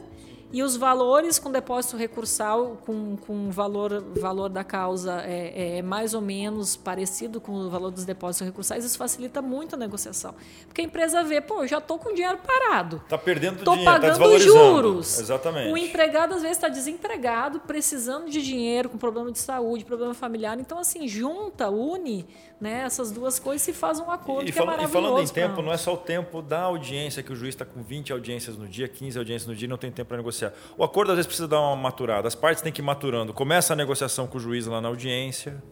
e 0.52 0.64
os 0.64 0.76
valores 0.76 1.38
com 1.38 1.52
depósito 1.52 1.96
recursal, 1.96 2.82
com, 2.86 3.16
com 3.18 3.52
valor, 3.52 4.04
valor 4.16 4.50
da 4.50 4.64
causa 4.64 5.22
é, 5.24 5.78
é, 5.78 5.82
mais 5.82 6.16
ou 6.16 6.22
menos 6.22 6.76
parecido 6.76 7.40
com 7.40 7.52
o 7.52 7.70
valor 7.70 7.92
dos 7.92 8.04
depósitos 8.04 8.48
recursais, 8.48 8.84
isso 8.84 8.98
facilita 8.98 9.42
muito 9.42 9.76
a 9.76 9.78
negociação. 9.78 10.34
Porque 10.66 10.82
a 10.82 10.84
empresa 10.84 11.24
vê, 11.24 11.40
pô, 11.40 11.62
eu 11.62 11.68
já 11.68 11.78
estou 11.78 12.00
com 12.00 12.14
dinheiro 12.14 12.40
parado. 12.40 12.98
Está 12.98 13.18
perdendo 13.18 13.64
tô 13.64 13.72
dinheiro, 13.72 13.92
tá 13.92 14.00
pagando 14.00 14.40
juros. 14.40 15.20
Exatamente. 15.20 15.72
O 15.72 15.78
empregado, 15.78 16.34
às 16.34 16.42
vezes, 16.42 16.58
está 16.58 16.68
desempregado, 16.68 17.60
precisando 17.60 18.30
de 18.30 18.42
dinheiro, 18.42 18.90
com 18.90 18.98
problema 18.98 19.32
de 19.32 19.40
saúde, 19.40 19.86
problema 19.86 20.16
familiar. 20.16 20.60
Então, 20.60 20.80
assim, 20.80 21.08
junta, 21.08 21.70
une 21.70 22.28
né, 22.60 22.82
essas 22.82 23.12
duas 23.12 23.39
coisas 23.39 23.67
e 23.67 23.74
faz 23.74 24.00
um 24.00 24.12
acordo 24.12 24.50
e, 24.50 24.52
que 24.52 24.60
é 24.60 24.62
é 24.62 24.65
maravilhoso. 24.65 24.98
E 24.98 25.02
falando 25.02 25.24
em 25.24 25.28
tempo, 25.28 25.62
não 25.62 25.72
é 25.72 25.78
só 25.78 25.93
o 25.93 25.98
tempo 25.98 26.41
da 26.41 26.62
audiência, 26.62 27.24
que 27.24 27.32
o 27.32 27.36
juiz 27.36 27.56
está 27.56 27.63
com 27.63 27.82
20 27.82 28.12
audiências 28.12 28.58
no 28.58 28.67
dia, 28.67 28.88
15 28.88 29.17
audiências 29.17 29.48
no 29.48 29.56
dia 29.56 29.65
e 29.65 29.69
não 29.69 29.78
tem 29.78 29.91
tempo 29.91 30.10
para 30.10 30.17
negociar. 30.17 30.54
O 30.78 30.84
acordo 30.84 31.12
às 31.12 31.15
vezes 31.15 31.28
precisa 31.28 31.48
dar 31.48 31.62
uma 31.62 31.76
maturada, 31.76 32.28
as 32.28 32.36
partes 32.36 32.62
têm 32.62 32.72
que 32.72 32.82
ir 32.82 32.84
maturando. 32.84 33.34
Começa 33.34 33.74
a 33.74 33.76
negociação 33.76 34.28
com 34.28 34.38
o 34.38 34.41
juiz 34.41 34.65
lá 34.67 34.82
na 34.82 34.89
audiência, 34.89 35.63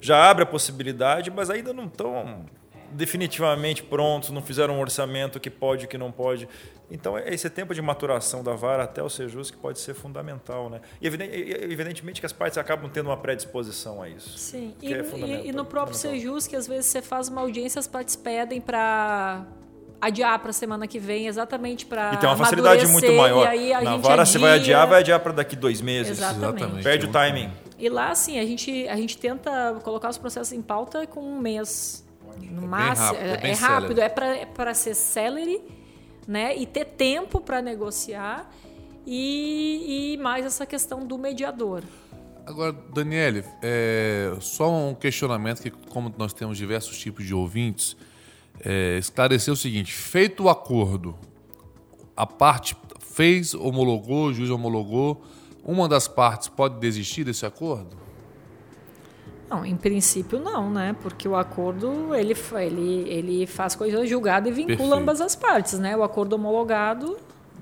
já 0.00 0.30
abre 0.30 0.44
a 0.44 0.46
possibilidade, 0.46 1.30
mas 1.30 1.50
ainda 1.50 1.72
não 1.72 1.86
estão 1.86 2.46
definitivamente 2.92 3.82
prontos, 3.82 4.30
não 4.30 4.42
fizeram 4.42 4.76
um 4.76 4.80
orçamento 4.80 5.38
que 5.38 5.50
pode 5.50 5.84
e 5.84 5.88
que 5.88 5.98
não 5.98 6.10
pode. 6.10 6.48
Então, 6.90 7.18
é 7.18 7.34
esse 7.34 7.48
tempo 7.50 7.74
de 7.74 7.82
maturação 7.82 8.42
da 8.42 8.54
vara 8.54 8.84
até 8.84 9.02
o 9.02 9.10
Sejus 9.10 9.50
que 9.50 9.56
pode 9.56 9.78
ser 9.78 9.94
fundamental. 9.94 10.70
Né? 10.70 10.80
E 11.00 11.06
evidentemente 11.06 12.20
que 12.20 12.26
as 12.26 12.32
partes 12.32 12.56
acabam 12.56 12.90
tendo 12.90 13.06
uma 13.06 13.16
predisposição 13.16 14.02
a 14.02 14.08
isso. 14.08 14.38
Sim, 14.38 14.74
e, 14.80 14.92
é 14.92 15.02
e, 15.02 15.48
e, 15.48 15.52
no 15.52 15.64
próprio 15.64 15.96
Sejus, 15.96 16.46
que 16.46 16.56
às 16.56 16.66
vezes 16.66 16.86
você 16.86 17.02
faz 17.02 17.28
uma 17.28 17.42
audiência, 17.42 17.78
as 17.78 17.86
partes 17.86 18.16
pedem 18.16 18.60
para 18.60 19.46
adiar 20.00 20.38
para 20.38 20.50
a 20.50 20.52
semana 20.52 20.86
que 20.86 20.98
vem, 20.98 21.26
exatamente 21.26 21.84
para. 21.84 22.14
E 22.14 22.16
tem 22.16 22.28
uma 22.28 22.36
facilidade 22.36 22.86
muito 22.86 23.12
maior. 23.12 23.46
Na 23.82 23.96
vara, 23.96 24.22
adia... 24.22 24.26
você 24.26 24.38
vai 24.38 24.52
adiar, 24.52 24.86
vai 24.86 25.00
adiar 25.00 25.20
para 25.20 25.32
daqui 25.32 25.56
dois 25.56 25.80
meses. 25.80 26.18
Exatamente. 26.18 26.62
exatamente. 26.62 26.84
Perde 26.84 27.06
o 27.06 27.12
timing. 27.12 27.50
E 27.78 27.88
lá, 27.88 28.10
assim, 28.10 28.38
a 28.40 28.44
gente, 28.44 28.88
a 28.88 28.96
gente 28.96 29.16
tenta 29.16 29.78
colocar 29.84 30.08
os 30.08 30.18
processos 30.18 30.52
em 30.52 30.62
pauta 30.62 31.06
com 31.06 31.20
um 31.20 31.38
mês. 31.38 32.04
No 32.40 32.64
é 32.64 32.66
máximo. 32.66 33.06
Rápido, 33.06 33.44
é, 33.44 33.50
é, 33.50 33.52
rápido, 33.52 34.00
é 34.00 34.08
para 34.46 34.70
é 34.70 34.74
ser 34.74 34.94
celery, 34.94 35.60
né? 36.26 36.56
E 36.56 36.66
ter 36.66 36.84
tempo 36.84 37.40
para 37.40 37.60
negociar. 37.62 38.50
E, 39.06 40.14
e 40.14 40.16
mais 40.18 40.44
essa 40.44 40.66
questão 40.66 41.06
do 41.06 41.16
mediador. 41.16 41.82
Agora, 42.44 42.72
Daniele, 42.72 43.44
é, 43.62 44.34
só 44.40 44.70
um 44.70 44.94
questionamento 44.94 45.62
que, 45.62 45.70
como 45.70 46.12
nós 46.16 46.32
temos 46.32 46.56
diversos 46.56 46.98
tipos 46.98 47.26
de 47.26 47.34
ouvintes, 47.34 47.96
é, 48.64 48.96
esclarecer 48.98 49.52
o 49.52 49.56
seguinte: 49.56 49.92
feito 49.92 50.44
o 50.44 50.48
acordo, 50.48 51.14
a 52.16 52.26
parte 52.26 52.76
fez, 53.00 53.54
homologou, 53.54 54.26
o 54.26 54.34
juiz 54.34 54.50
homologou, 54.50 55.22
uma 55.62 55.88
das 55.88 56.08
partes 56.08 56.48
pode 56.48 56.78
desistir 56.78 57.24
desse 57.24 57.44
acordo? 57.44 58.07
Não, 59.50 59.64
em 59.64 59.76
princípio 59.76 60.38
não, 60.38 60.70
né? 60.70 60.94
Porque 61.00 61.26
o 61.26 61.34
acordo 61.34 62.14
ele, 62.14 62.34
ele, 62.54 63.08
ele 63.08 63.46
faz 63.46 63.74
coisa 63.74 64.06
julgada 64.06 64.48
e 64.48 64.52
vincula 64.52 64.76
Perfeito. 64.76 64.94
ambas 64.94 65.20
as 65.20 65.34
partes, 65.34 65.78
né? 65.78 65.96
O 65.96 66.02
acordo 66.02 66.34
homologado 66.34 67.16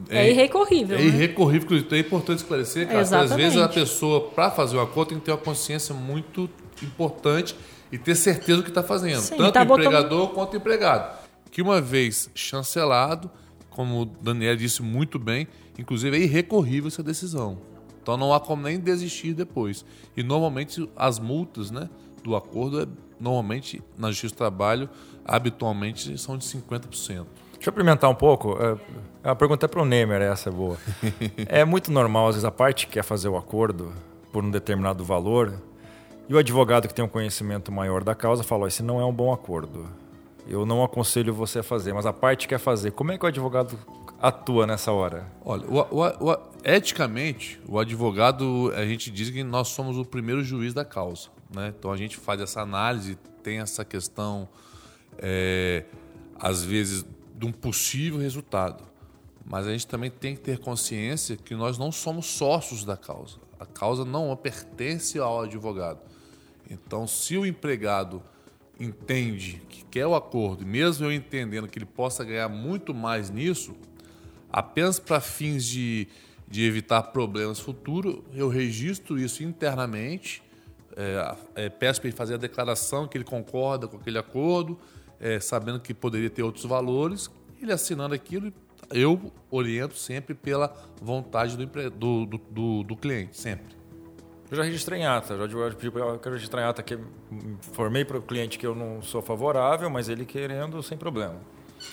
é, 0.09 0.27
é 0.27 0.31
irrecorrível. 0.31 0.99
É 0.99 1.01
né? 1.01 1.07
irrecorrível, 1.07 1.79
então 1.79 1.97
é 1.97 2.01
importante 2.01 2.39
esclarecer, 2.39 2.87
cara, 2.87 3.01
às 3.01 3.35
vezes 3.35 3.59
a 3.59 3.69
pessoa, 3.69 4.29
para 4.31 4.51
fazer 4.51 4.77
o 4.77 4.81
acordo, 4.81 5.11
tem 5.11 5.19
que 5.19 5.25
ter 5.25 5.31
uma 5.31 5.39
consciência 5.39 5.95
muito 5.95 6.51
importante 6.83 7.57
e 7.91 7.97
ter 7.97 8.15
certeza 8.15 8.59
do 8.59 8.63
que 8.63 8.69
está 8.69 8.83
fazendo, 8.83 9.21
Sim, 9.21 9.37
tanto 9.37 9.53
tá 9.53 9.61
o 9.61 9.65
empregador 9.65 10.21
botando... 10.21 10.35
quanto 10.35 10.55
o 10.55 10.57
empregado. 10.57 11.19
Que 11.51 11.63
uma 11.63 11.81
vez 11.81 12.29
chancelado, 12.35 13.31
como 13.71 14.03
o 14.03 14.05
Daniel 14.05 14.57
disse 14.57 14.83
muito 14.83 15.19
bem, 15.19 15.47
inclusive 15.79 16.17
é 16.17 16.21
irrecorrível 16.21 16.89
essa 16.89 17.03
decisão. 17.03 17.59
Então 18.07 18.17
não 18.17 18.33
há 18.33 18.39
como 18.39 18.63
nem 18.63 18.79
desistir 18.79 19.35
depois. 19.35 19.85
E 20.17 20.23
normalmente 20.23 20.89
as 20.95 21.19
multas 21.19 21.73
né, 21.73 21.91
do 22.23 22.37
acordo, 22.37 22.81
é, 22.81 22.87
normalmente 23.19 23.83
na 23.99 24.11
Justiça 24.11 24.33
do 24.33 24.39
Trabalho, 24.39 24.89
habitualmente 25.25 26.17
são 26.17 26.39
de 26.39 26.47
50%. 26.47 26.87
Deixa 26.87 27.25
eu 27.25 27.27
experimentar 27.59 28.09
um 28.09 28.15
pouco. 28.15 28.57
É, 28.63 28.79
a 29.29 29.35
pergunta 29.35 29.67
é 29.67 29.69
para 29.69 29.83
o 29.83 29.85
Neymar, 29.85 30.23
essa 30.23 30.51
é 30.51 30.53
boa. 30.53 30.77
é 31.49 31.65
muito 31.65 31.91
normal, 31.91 32.29
às 32.29 32.37
vezes, 32.37 32.45
a 32.45 32.51
parte 32.53 32.87
quer 32.87 33.03
fazer 33.03 33.29
o 33.29 33.37
acordo 33.37 33.93
por 34.33 34.45
um 34.45 34.53
determinado 34.53 35.03
valor 35.03 35.61
e 36.29 36.35
o 36.35 36.39
advogado 36.39 36.87
que 36.87 36.95
tem 36.95 37.05
um 37.05 37.09
conhecimento 37.09 37.73
maior 37.73 38.05
da 38.05 38.15
causa 38.15 38.45
fala: 38.45 38.69
esse 38.69 38.85
não 38.85 39.01
é 39.01 39.05
um 39.05 39.13
bom 39.13 39.33
acordo. 39.33 39.85
Eu 40.47 40.65
não 40.65 40.85
aconselho 40.85 41.35
você 41.35 41.59
a 41.59 41.63
fazer, 41.65 41.93
mas 41.93 42.07
a 42.07 42.13
parte 42.13 42.47
quer 42.47 42.61
fazer. 42.61 42.93
Como 42.93 43.11
é 43.11 43.19
que 43.19 43.25
o 43.25 43.29
advogado 43.29 43.77
atua 44.21 44.67
nessa 44.67 44.93
hora? 44.93 45.27
Olha, 45.45 45.67
o, 45.67 45.79
o, 45.79 46.33
o, 46.33 46.39
eticamente, 46.65 47.61
o 47.69 47.79
advogado, 47.79 48.73
a 48.75 48.85
gente 48.85 49.11
diz 49.11 49.31
que 49.31 49.43
nós 49.43 49.69
somos 49.69 49.97
o 49.97 50.05
primeiro 50.05 50.43
juiz 50.43 50.75
da 50.75 50.85
causa. 50.85 51.29
Né? 51.55 51.73
Então 51.79 51.91
a 51.91 51.97
gente 51.97 52.17
faz 52.17 52.41
essa 52.41 52.61
análise, 52.61 53.17
tem 53.43 53.59
essa 53.59 53.85
questão, 53.85 54.49
é, 55.19 55.85
às 56.39 56.65
vezes, 56.65 57.05
de 57.37 57.47
um 57.47 57.53
possível 57.53 58.19
resultado. 58.19 58.85
Mas 59.45 59.67
a 59.67 59.73
gente 59.73 59.87
também 59.87 60.11
tem 60.11 60.35
que 60.35 60.41
ter 60.41 60.59
consciência 60.59 61.37
que 61.37 61.55
nós 61.55 61.79
não 61.79 61.93
somos 61.93 62.27
sócios 62.27 62.85
da 62.85 62.97
causa. 62.97 63.37
A 63.61 63.65
causa 63.65 64.05
não 64.05 64.35
pertence 64.37 65.19
ao 65.19 65.43
advogado. 65.43 66.01
Então, 66.69 67.07
se 67.07 67.37
o 67.37 67.47
empregado 67.47 68.21
entende 68.79 69.63
que 69.69 69.85
quer 69.85 70.07
o 70.07 70.15
acordo, 70.15 70.67
mesmo 70.67 71.07
eu 71.07 71.13
entendendo 71.13 71.69
que 71.69 71.79
ele 71.79 71.87
possa 71.87 72.25
ganhar 72.25 72.49
muito 72.49 72.93
mais 72.93 73.31
nisso, 73.31 73.75
apenas 74.51 74.99
para 74.99 75.21
fins 75.21 75.65
de, 75.65 76.09
de 76.49 76.65
evitar 76.65 77.03
problemas 77.05 77.59
futuros, 77.61 78.19
eu 78.35 78.49
registro 78.49 79.19
isso 79.19 79.43
internamente, 79.43 80.43
é, 80.97 81.37
é, 81.55 81.69
peço 81.69 82.01
para 82.01 82.09
ele 82.09 82.17
fazer 82.17 82.35
a 82.35 82.39
declaração 82.39 83.07
que 83.07 83.19
ele 83.19 83.25
concorda 83.25 83.87
com 83.87 83.97
aquele 83.97 84.19
acordo, 84.19 84.79
é, 85.21 85.39
sabendo 85.41 85.81
que 85.81 85.93
poderia 85.93 86.31
ter 86.31 86.43
outros 86.43 86.65
valores, 86.65 87.31
ele 87.61 87.73
assinando 87.73 88.15
aquilo, 88.15 88.53
eu 88.91 89.33
oriento 89.51 89.97
sempre 89.97 90.35
pela 90.35 90.75
vontade 91.01 91.57
do, 91.57 91.91
do, 91.91 92.27
do, 92.27 92.83
do, 92.85 92.97
cliente, 92.97 93.37
sempre. 93.37 93.77
Eu 94.51 94.57
já 94.57 94.63
registrei 94.63 95.01
em 95.01 95.07
ata, 95.07 95.37
já 95.37 95.75
pedi 95.75 95.91
para 95.91 96.03
eu 96.03 96.21
registrar 96.33 96.63
em 96.63 96.65
ata 96.65 96.83
que 96.83 96.97
informei 97.33 98.05
para 98.05 98.19
o 98.19 98.23
cliente 98.23 98.59
que 98.59 98.67
eu 98.67 98.75
não 98.75 99.03
sou 99.03 99.21
favorável, 99.21 99.91
mas 99.91 100.09
ele 100.09 100.25
querendo 100.25 100.83
sem 100.83 100.97
problema. 100.97 101.41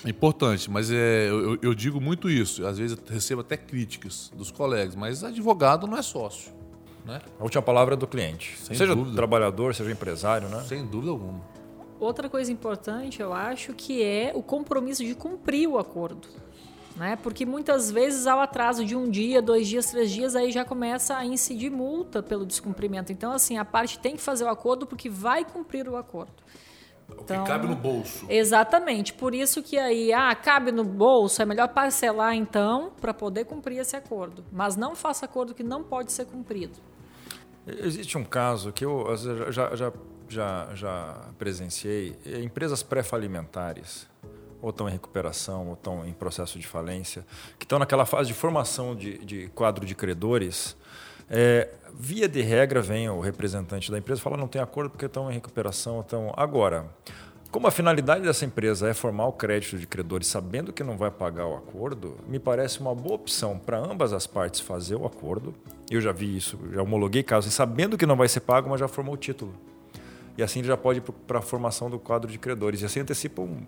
Importante, 0.04 0.70
mas 0.70 0.90
é, 0.90 1.28
eu, 1.28 1.58
eu, 1.62 1.74
digo 1.74 2.00
muito 2.00 2.28
isso. 2.28 2.66
Às 2.66 2.78
vezes 2.78 2.96
eu 2.96 3.04
recebo 3.12 3.40
até 3.40 3.56
críticas 3.56 4.30
dos 4.34 4.50
colegas, 4.50 4.94
mas 4.94 5.24
advogado 5.24 5.86
não 5.86 5.96
é 5.96 6.02
sócio. 6.02 6.52
Né? 7.04 7.20
A 7.38 7.42
última 7.42 7.62
palavra 7.62 7.94
é 7.94 7.96
do 7.96 8.06
cliente. 8.06 8.56
Sem 8.58 8.76
seja 8.76 8.94
dúvida. 8.94 9.16
trabalhador, 9.16 9.74
seja 9.74 9.90
empresário, 9.90 10.48
né? 10.48 10.62
Sem 10.66 10.86
dúvida 10.86 11.10
alguma. 11.10 11.40
Outra 12.00 12.28
coisa 12.28 12.50
importante, 12.50 13.20
eu 13.20 13.32
acho, 13.32 13.72
que 13.72 14.02
é 14.02 14.32
o 14.34 14.42
compromisso 14.42 15.04
de 15.04 15.14
cumprir 15.14 15.68
o 15.68 15.78
acordo 15.78 16.28
né? 16.96 17.16
Porque 17.16 17.44
muitas 17.44 17.90
vezes 17.90 18.26
ao 18.26 18.40
atraso 18.40 18.84
de 18.84 18.94
um 18.94 19.10
dia, 19.10 19.42
dois 19.42 19.66
dias, 19.66 19.86
três 19.86 20.10
dias, 20.10 20.36
aí 20.36 20.52
já 20.52 20.64
começa 20.64 21.16
a 21.16 21.24
incidir 21.24 21.70
multa 21.70 22.22
pelo 22.22 22.46
descumprimento. 22.46 23.12
Então, 23.12 23.32
assim, 23.32 23.58
a 23.58 23.64
parte 23.64 23.98
tem 23.98 24.16
que 24.16 24.22
fazer 24.22 24.44
o 24.44 24.48
acordo 24.48 24.86
porque 24.86 25.08
vai 25.08 25.44
cumprir 25.44 25.88
o 25.88 25.96
acordo. 25.96 26.32
O 27.08 27.22
então, 27.22 27.42
que 27.42 27.48
cabe 27.48 27.66
no 27.66 27.76
bolso. 27.76 28.26
Exatamente. 28.28 29.12
Por 29.12 29.34
isso 29.34 29.62
que 29.62 29.78
aí, 29.78 30.12
ah, 30.12 30.34
cabe 30.34 30.72
no 30.72 30.84
bolso, 30.84 31.40
é 31.42 31.44
melhor 31.44 31.68
parcelar 31.68 32.34
então 32.34 32.92
para 33.00 33.12
poder 33.12 33.44
cumprir 33.44 33.78
esse 33.78 33.96
acordo. 33.96 34.44
Mas 34.52 34.76
não 34.76 34.94
faça 34.94 35.24
acordo 35.24 35.54
que 35.54 35.62
não 35.62 35.82
pode 35.82 36.12
ser 36.12 36.26
cumprido. 36.26 36.78
Existe 37.66 38.18
um 38.18 38.24
caso 38.24 38.72
que 38.72 38.84
eu 38.84 39.16
já, 39.50 39.74
já, 39.74 39.92
já, 40.28 40.74
já 40.74 41.20
presenciei, 41.38 42.16
empresas 42.42 42.82
pré-falimentares 42.82 44.06
ou 44.64 44.70
estão 44.70 44.88
em 44.88 44.92
recuperação, 44.92 45.68
ou 45.68 45.74
estão 45.74 46.06
em 46.06 46.12
processo 46.14 46.58
de 46.58 46.66
falência, 46.66 47.26
que 47.58 47.66
estão 47.66 47.78
naquela 47.78 48.06
fase 48.06 48.28
de 48.28 48.34
formação 48.34 48.96
de, 48.96 49.18
de 49.18 49.48
quadro 49.48 49.84
de 49.84 49.94
credores, 49.94 50.74
é, 51.28 51.68
via 51.94 52.28
de 52.28 52.42
regra 52.42 52.80
vem 52.80 53.08
o 53.08 53.20
representante 53.20 53.90
da 53.90 53.98
empresa 53.98 54.20
e 54.20 54.22
fala 54.22 54.36
não 54.36 54.48
tem 54.48 54.60
acordo 54.60 54.90
porque 54.90 55.06
estão 55.06 55.30
em 55.30 55.34
recuperação. 55.34 56.00
Estão... 56.00 56.32
Agora, 56.36 56.86
como 57.50 57.66
a 57.66 57.70
finalidade 57.70 58.24
dessa 58.24 58.44
empresa 58.44 58.88
é 58.88 58.94
formar 58.94 59.26
o 59.26 59.32
crédito 59.32 59.78
de 59.78 59.86
credores 59.86 60.26
sabendo 60.26 60.72
que 60.72 60.82
não 60.82 60.96
vai 60.96 61.10
pagar 61.10 61.46
o 61.46 61.54
acordo, 61.54 62.16
me 62.26 62.38
parece 62.38 62.80
uma 62.80 62.94
boa 62.94 63.14
opção 63.14 63.58
para 63.58 63.78
ambas 63.78 64.12
as 64.12 64.26
partes 64.26 64.60
fazer 64.60 64.96
o 64.96 65.06
acordo. 65.06 65.54
Eu 65.90 66.00
já 66.00 66.10
vi 66.10 66.36
isso, 66.36 66.58
já 66.72 66.82
homologuei 66.82 67.22
casos 67.22 67.54
sabendo 67.54 67.96
que 67.96 68.06
não 68.06 68.16
vai 68.16 68.28
ser 68.28 68.40
pago, 68.40 68.68
mas 68.68 68.80
já 68.80 68.88
formou 68.88 69.14
o 69.14 69.16
título. 69.16 69.54
E 70.36 70.42
assim 70.42 70.58
ele 70.58 70.68
já 70.68 70.76
pode 70.76 70.98
ir 70.98 71.02
para 71.02 71.38
a 71.38 71.42
formação 71.42 71.88
do 71.88 71.98
quadro 71.98 72.30
de 72.30 72.38
credores. 72.38 72.82
E 72.82 72.84
assim 72.84 73.00
antecipa 73.00 73.40
um 73.40 73.62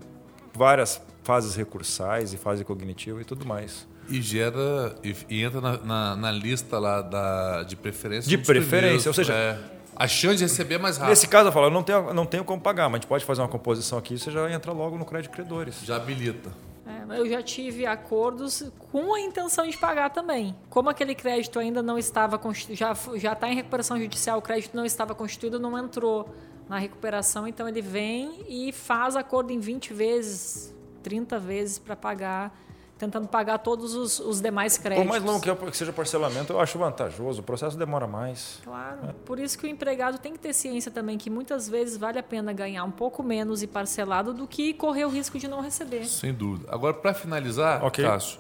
várias 0.53 1.01
fases 1.23 1.55
recursais 1.55 2.33
e 2.33 2.37
fase 2.37 2.65
cognitiva 2.65 3.21
e 3.21 3.25
tudo 3.25 3.47
mais. 3.47 3.87
E 4.09 4.23
gera 4.23 4.95
e, 5.03 5.15
e 5.29 5.43
entra 5.43 5.61
na, 5.61 5.79
na, 5.79 6.17
na, 6.17 6.33
lista 6.33 6.79
lá 6.79 7.03
da, 7.03 7.63
de 7.65 7.77
preferência. 7.77 8.29
De 8.29 8.39
preferência, 8.39 9.09
ou 9.09 9.15
seja, 9.15 9.33
é, 9.33 9.59
a 9.97 10.07
chance 10.07 10.37
de 10.37 10.45
receber 10.45 10.75
é 10.75 10.79
mais 10.79 10.97
rápido. 10.97 11.11
Nesse 11.11 11.27
caso, 11.27 11.49
eu 11.49 11.53
falo, 11.53 11.67
eu 11.67 11.71
não 11.71 11.83
tenho, 11.83 12.13
não 12.13 12.27
tenho 12.27 12.45
como 12.45 12.61
pagar, 12.61 12.89
mas 12.89 12.95
a 12.95 12.99
gente 12.99 13.09
pode 13.09 13.25
fazer 13.25 13.41
uma 13.41 13.49
composição 13.49 13.99
aqui, 13.99 14.19
você 14.19 14.31
já 14.31 14.51
entra 14.51 14.73
logo 14.73 14.99
no 14.99 15.05
crédito 15.05 15.33
credores. 15.33 15.81
Já 15.83 15.97
habilita. 15.97 16.51
É, 16.87 17.19
eu 17.19 17.29
já 17.29 17.43
tive 17.43 17.85
acordos 17.85 18.71
com 18.93 19.15
a 19.15 19.21
intenção 19.21 19.67
de 19.67 19.77
pagar 19.77 20.11
também. 20.11 20.55
Como 20.71 20.89
aquele 20.89 21.15
crédito 21.15 21.59
ainda 21.59 21.83
não 21.83 21.99
estava 21.99 22.41
já 22.71 22.95
já 23.17 23.33
está 23.33 23.51
em 23.51 23.55
recuperação 23.55 23.99
judicial, 23.99 24.39
o 24.39 24.43
crédito 24.43 24.77
não 24.77 24.85
estava 24.85 25.15
constituído, 25.15 25.59
não 25.59 25.77
entrou 25.77 26.33
na 26.69 26.79
recuperação, 26.79 27.47
então 27.47 27.69
ele 27.69 27.81
vem 27.81 28.45
e 28.49 28.73
faz 28.73 29.17
acordo 29.17 29.53
em 29.53 29.59
20 29.59 29.93
vezes, 29.95 30.75
30 31.03 31.39
vezes 31.39 31.79
para 31.79 31.97
pagar, 31.97 32.57
tentando 32.99 33.29
pagar 33.29 33.59
todos 33.59 33.95
os, 33.95 34.19
os, 34.19 34.41
demais 34.41 34.79
créditos. 34.79 35.05
Por 35.05 35.09
mais 35.09 35.23
longo 35.23 35.71
que 35.71 35.77
seja 35.77 35.93
parcelamento, 35.93 36.53
eu 36.53 36.61
acho 36.61 36.79
vantajoso, 36.79 37.41
o 37.41 37.45
processo 37.45 37.77
demora 37.77 38.07
mais. 38.07 38.61
Claro, 38.65 39.09
é. 39.09 39.13
por 39.25 39.39
isso 39.39 39.59
que 39.59 39.67
o 39.67 39.69
empregado 39.69 40.19
tem 40.19 40.33
que 40.33 40.39
ter 40.39 40.53
ciência 40.53 40.91
também 40.91 41.19
que 41.19 41.29
muitas 41.29 41.69
vezes 41.69 41.97
vale 41.97 42.19
a 42.19 42.23
pena 42.23 42.53
ganhar 42.53 42.85
um 42.85 42.91
pouco 42.91 43.23
menos 43.23 43.63
e 43.63 43.67
parcelado 43.67 44.33
do 44.33 44.47
que 44.47 44.73
correr 44.73 45.05
o 45.05 45.11
risco 45.11 45.39
de 45.39 45.47
não 45.47 45.61
receber. 45.61 46.07
Sem 46.07 46.33
dúvida. 46.33 46.69
Agora, 46.71 46.95
para 46.95 47.13
finalizar, 47.13 47.85
okay. 47.85 48.05
Cássio, 48.05 48.39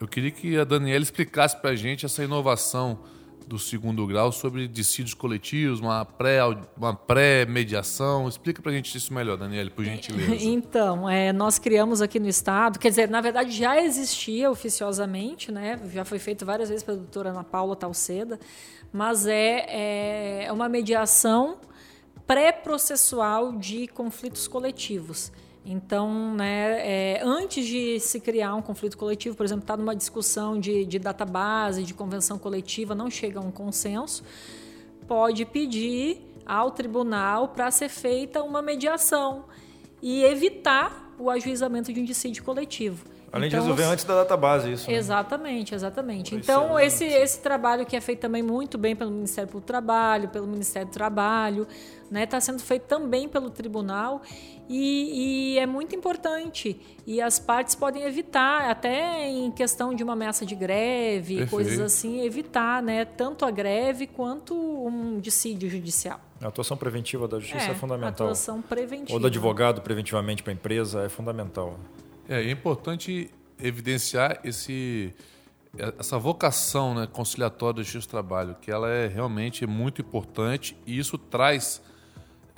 eu 0.00 0.08
queria 0.08 0.30
que 0.30 0.58
a 0.58 0.64
Daniela 0.64 1.02
explicasse 1.02 1.56
para 1.60 1.70
a 1.70 1.76
gente 1.76 2.06
essa 2.06 2.22
inovação 2.22 3.00
do 3.48 3.58
segundo 3.58 4.06
grau 4.06 4.30
sobre 4.30 4.68
dissídios 4.68 5.14
coletivos, 5.14 5.80
uma 5.80 6.04
pré 6.04 6.40
uma 6.76 6.94
pré-mediação. 6.94 8.28
Explica 8.28 8.60
para 8.60 8.70
a 8.70 8.74
gente 8.74 8.96
isso 8.96 9.12
melhor, 9.12 9.36
Daniela, 9.38 9.70
por 9.70 9.84
gentileza. 9.84 10.36
Então, 10.58 11.08
é, 11.08 11.32
nós 11.32 11.58
criamos 11.58 12.02
aqui 12.02 12.20
no 12.20 12.28
estado, 12.28 12.78
quer 12.78 12.90
dizer, 12.90 13.08
na 13.08 13.20
verdade 13.20 13.50
já 13.50 13.80
existia 13.80 14.50
oficiosamente, 14.50 15.50
né? 15.50 15.80
Já 15.92 16.04
foi 16.04 16.18
feito 16.18 16.44
várias 16.44 16.68
vezes 16.68 16.84
pela 16.84 16.98
doutora 16.98 17.30
Ana 17.30 17.42
Paula 17.44 17.74
Talceda, 17.74 18.38
mas 18.92 19.26
é, 19.26 20.44
é 20.46 20.52
uma 20.52 20.68
mediação 20.68 21.58
pré-processual 22.26 23.52
de 23.52 23.88
conflitos 23.88 24.46
coletivos. 24.46 25.32
Então, 25.70 26.34
né, 26.34 26.78
é, 26.80 27.20
antes 27.22 27.66
de 27.66 28.00
se 28.00 28.18
criar 28.20 28.54
um 28.54 28.62
conflito 28.62 28.96
coletivo, 28.96 29.36
por 29.36 29.44
exemplo, 29.44 29.64
está 29.64 29.76
numa 29.76 29.94
discussão 29.94 30.58
de, 30.58 30.86
de 30.86 30.98
database, 30.98 31.82
de 31.82 31.92
convenção 31.92 32.38
coletiva, 32.38 32.94
não 32.94 33.10
chega 33.10 33.38
a 33.38 33.42
um 33.42 33.50
consenso, 33.50 34.24
pode 35.06 35.44
pedir 35.44 36.22
ao 36.46 36.70
tribunal 36.70 37.48
para 37.48 37.70
ser 37.70 37.90
feita 37.90 38.42
uma 38.42 38.62
mediação 38.62 39.44
e 40.00 40.24
evitar 40.24 41.12
o 41.18 41.28
ajuizamento 41.28 41.92
de 41.92 42.00
um 42.00 42.04
dissídio 42.04 42.42
coletivo. 42.42 43.04
Além 43.30 43.48
então, 43.48 43.60
de 43.60 43.66
resolver 43.66 43.84
antes 43.92 44.06
da 44.06 44.14
database 44.14 44.72
isso. 44.72 44.90
Né? 44.90 44.96
Exatamente, 44.96 45.74
exatamente. 45.74 46.34
então, 46.34 46.80
esse, 46.80 47.04
esse 47.04 47.40
trabalho 47.40 47.84
que 47.84 47.94
é 47.94 48.00
feito 48.00 48.20
também 48.20 48.42
muito 48.42 48.78
bem 48.78 48.96
pelo 48.96 49.10
Ministério 49.10 49.52
do 49.52 49.60
Trabalho, 49.60 50.30
pelo 50.30 50.46
Ministério 50.46 50.88
do 50.88 50.92
Trabalho, 50.92 51.66
está 52.08 52.14
né, 52.14 52.26
tá 52.26 52.40
sendo 52.40 52.60
feito 52.60 52.84
também 52.84 53.28
pelo 53.28 53.50
tribunal 53.50 54.22
e, 54.68 55.54
e, 55.54 55.58
é 55.58 55.66
muito 55.66 55.94
importante. 55.94 56.78
E 57.06 57.20
as 57.20 57.38
partes 57.38 57.74
podem 57.74 58.02
evitar, 58.02 58.70
até 58.70 59.26
em 59.26 59.50
questão 59.50 59.94
de 59.94 60.02
uma 60.02 60.12
ameaça 60.12 60.44
de 60.44 60.54
greve, 60.54 61.36
Perfeito. 61.36 61.50
coisas 61.50 61.80
assim, 61.80 62.20
evitar 62.20 62.82
né, 62.82 63.04
tanto 63.04 63.44
a 63.44 63.50
greve 63.50 64.06
quanto 64.06 64.54
um 64.54 65.18
dissídio 65.18 65.70
judicial. 65.70 66.20
A 66.40 66.48
atuação 66.48 66.76
preventiva 66.76 67.26
da 67.26 67.40
justiça 67.40 67.68
é, 67.68 67.70
é 67.70 67.74
fundamental. 67.74 68.26
A 68.26 68.30
atuação 68.30 68.60
preventiva. 68.60 69.14
Ou 69.14 69.20
do 69.20 69.26
advogado 69.26 69.80
preventivamente 69.80 70.42
para 70.42 70.52
a 70.52 70.54
empresa 70.54 71.02
é 71.02 71.08
fundamental. 71.08 71.78
É, 72.28 72.42
é 72.42 72.50
importante 72.50 73.30
evidenciar 73.60 74.38
esse, 74.44 75.14
essa 75.98 76.18
vocação 76.18 76.94
né, 76.94 77.08
conciliatória 77.10 77.74
do 77.74 77.82
justiça 77.82 78.06
do 78.06 78.10
trabalho, 78.10 78.56
que 78.60 78.70
ela 78.70 78.88
é 78.88 79.06
realmente 79.06 79.66
muito 79.66 80.02
importante 80.02 80.76
e 80.86 80.98
isso 80.98 81.16
traz, 81.16 81.82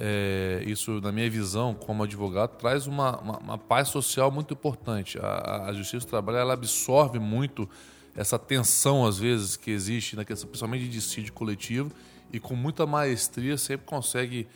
é, 0.02 0.62
isso 0.66 0.98
na 1.02 1.12
minha 1.12 1.28
visão 1.28 1.74
como 1.74 2.02
advogado, 2.02 2.56
traz 2.56 2.86
uma, 2.86 3.20
uma, 3.20 3.38
uma 3.38 3.58
paz 3.58 3.88
social 3.88 4.30
muito 4.30 4.54
importante. 4.54 5.18
A, 5.20 5.66
a, 5.66 5.72
justiça 5.74 6.06
do 6.06 6.08
trabalho 6.08 6.38
ela 6.38 6.54
absorve 6.54 7.18
muito 7.18 7.68
essa 8.16 8.38
tensão, 8.38 9.04
às 9.04 9.18
vezes, 9.18 9.56
que 9.56 9.70
existe, 9.70 10.16
na 10.16 10.24
questão, 10.24 10.48
principalmente 10.48 10.84
de 10.84 10.88
dissídio 10.88 11.34
coletivo, 11.34 11.92
e 12.32 12.40
com 12.40 12.56
muita 12.56 12.86
maestria 12.86 13.58
sempre 13.58 13.86
consegue 13.86 14.48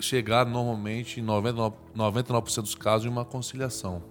chegar 0.00 0.44
normalmente 0.44 1.20
em 1.20 1.24
99%, 1.24 1.72
99 1.94 2.62
dos 2.62 2.74
casos 2.74 3.06
em 3.06 3.10
uma 3.10 3.24
conciliação. 3.24 4.02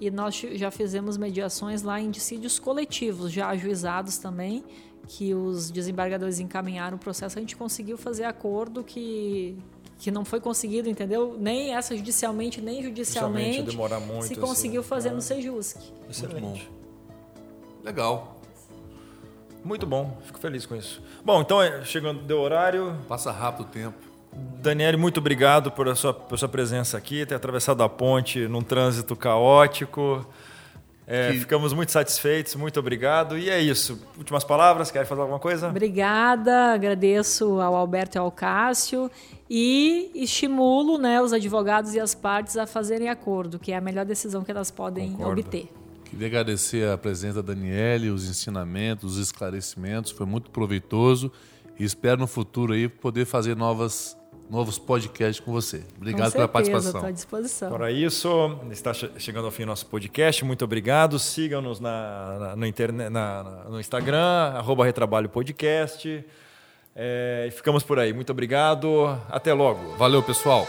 E 0.00 0.08
nós 0.08 0.36
já 0.36 0.70
fizemos 0.70 1.16
mediações 1.16 1.82
lá 1.82 2.00
em 2.00 2.10
dissídios 2.10 2.60
coletivos, 2.60 3.32
já 3.32 3.48
ajuizados 3.48 4.18
também, 4.18 4.64
que 5.06 5.34
os 5.34 5.70
desembargadores 5.70 6.38
encaminharam 6.40 6.96
o 6.96 7.00
processo, 7.00 7.38
a 7.38 7.40
gente 7.40 7.56
conseguiu 7.56 7.96
fazer 7.96 8.24
acordo 8.24 8.82
que 8.82 9.56
que 9.96 10.10
não 10.10 10.24
foi 10.24 10.40
conseguido, 10.40 10.88
entendeu? 10.88 11.36
Nem 11.38 11.74
essa 11.74 11.96
judicialmente, 11.96 12.60
nem 12.60 12.82
judicialmente. 12.82 13.62
demorar 13.62 14.00
muito. 14.00 14.26
Se 14.26 14.36
conseguiu 14.36 14.80
assim. 14.80 14.88
fazer 14.88 15.10
no 15.12 15.22
Sejusc. 15.22 15.78
Excelente. 16.10 16.42
Muito 16.42 16.84
Legal. 17.82 18.40
Muito 19.62 19.86
bom, 19.86 20.18
fico 20.24 20.38
feliz 20.38 20.66
com 20.66 20.74
isso. 20.74 21.02
Bom, 21.24 21.40
então 21.40 21.62
é, 21.62 21.84
chegando 21.84 22.22
deu 22.22 22.38
horário. 22.40 22.98
Passa 23.08 23.30
rápido 23.30 23.66
o 23.66 23.70
tempo. 23.70 23.96
Daniele, 24.32 24.96
muito 24.96 25.18
obrigado 25.20 25.70
por 25.70 25.88
a 25.88 25.94
sua, 25.94 26.12
por 26.12 26.38
sua 26.38 26.48
presença 26.48 26.98
aqui, 26.98 27.24
ter 27.24 27.34
atravessado 27.34 27.82
a 27.82 27.88
ponte 27.88 28.48
num 28.48 28.62
trânsito 28.62 29.14
caótico. 29.14 30.26
É, 31.06 31.32
Que- 31.32 31.40
Ficamos 31.40 31.72
muito 31.72 31.92
satisfeitos, 31.92 32.54
muito 32.54 32.80
obrigado. 32.80 33.36
E 33.36 33.50
é 33.50 33.60
isso. 33.60 34.00
Últimas 34.16 34.42
palavras, 34.44 34.90
quer 34.90 35.04
fazer 35.04 35.20
alguma 35.20 35.38
coisa? 35.38 35.68
Obrigada, 35.68 36.72
agradeço 36.72 37.60
ao 37.60 37.74
Alberto 37.74 38.16
e 38.16 38.18
ao 38.18 38.30
Cássio 38.30 39.10
e 39.50 40.10
estimulo 40.14 40.96
né, 40.98 41.20
os 41.20 41.32
advogados 41.32 41.94
e 41.94 42.00
as 42.00 42.14
partes 42.14 42.56
a 42.56 42.66
fazerem 42.66 43.08
acordo, 43.08 43.58
que 43.58 43.70
é 43.72 43.76
a 43.76 43.80
melhor 43.80 44.04
decisão 44.06 44.42
que 44.42 44.50
elas 44.50 44.70
podem 44.70 45.12
Concordo. 45.12 45.40
obter. 45.40 45.68
Queria 46.04 46.26
agradecer 46.28 46.88
a 46.88 46.96
presença 46.96 47.42
da 47.42 47.52
Daniele, 47.52 48.08
os 48.10 48.28
ensinamentos, 48.28 49.16
os 49.16 49.18
esclarecimentos, 49.22 50.10
foi 50.12 50.24
muito 50.26 50.50
proveitoso 50.50 51.30
e 51.78 51.84
espero 51.84 52.20
no 52.20 52.26
futuro 52.26 52.72
aí 52.72 52.88
poder 52.88 53.24
fazer 53.26 53.56
novas, 53.56 54.16
novos 54.50 54.78
podcasts 54.78 55.44
com 55.44 55.50
você. 55.52 55.82
Obrigado 55.96 56.26
Com 56.26 56.32
pela 56.32 56.46
certeza, 56.46 56.48
participação. 56.48 56.90
estou 56.90 57.08
à 57.08 57.10
disposição. 57.12 57.70
Para 57.72 57.90
isso, 57.90 58.58
está 58.70 58.92
che- 58.92 59.10
chegando 59.18 59.46
ao 59.46 59.50
fim 59.50 59.64
nosso 59.64 59.86
podcast. 59.86 60.44
Muito 60.44 60.64
obrigado. 60.64 61.18
Sigam-nos 61.18 61.80
na, 61.80 62.36
na- 62.38 62.56
no, 62.56 62.66
interne- 62.66 63.08
na- 63.08 63.42
na- 63.42 63.64
no 63.70 63.80
Instagram, 63.80 64.52
arroba 64.54 64.84
Retrabalho 64.84 65.28
Podcast. 65.28 66.24
É, 66.96 67.46
e 67.48 67.50
ficamos 67.50 67.82
por 67.82 67.98
aí. 67.98 68.12
Muito 68.12 68.30
obrigado. 68.30 69.18
Até 69.28 69.52
logo. 69.52 69.96
Valeu, 69.96 70.22
pessoal. 70.22 70.66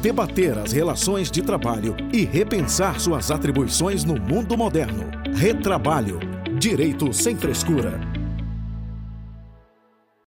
Debater 0.00 0.58
as 0.58 0.70
relações 0.72 1.30
de 1.30 1.42
trabalho 1.42 1.96
e 2.12 2.24
repensar 2.24 3.00
suas 3.00 3.30
atribuições 3.30 4.04
no 4.04 4.20
mundo 4.20 4.56
moderno. 4.56 5.10
Retrabalho. 5.34 6.20
Direito 6.58 7.12
sem 7.12 7.34
frescura. 7.36 7.98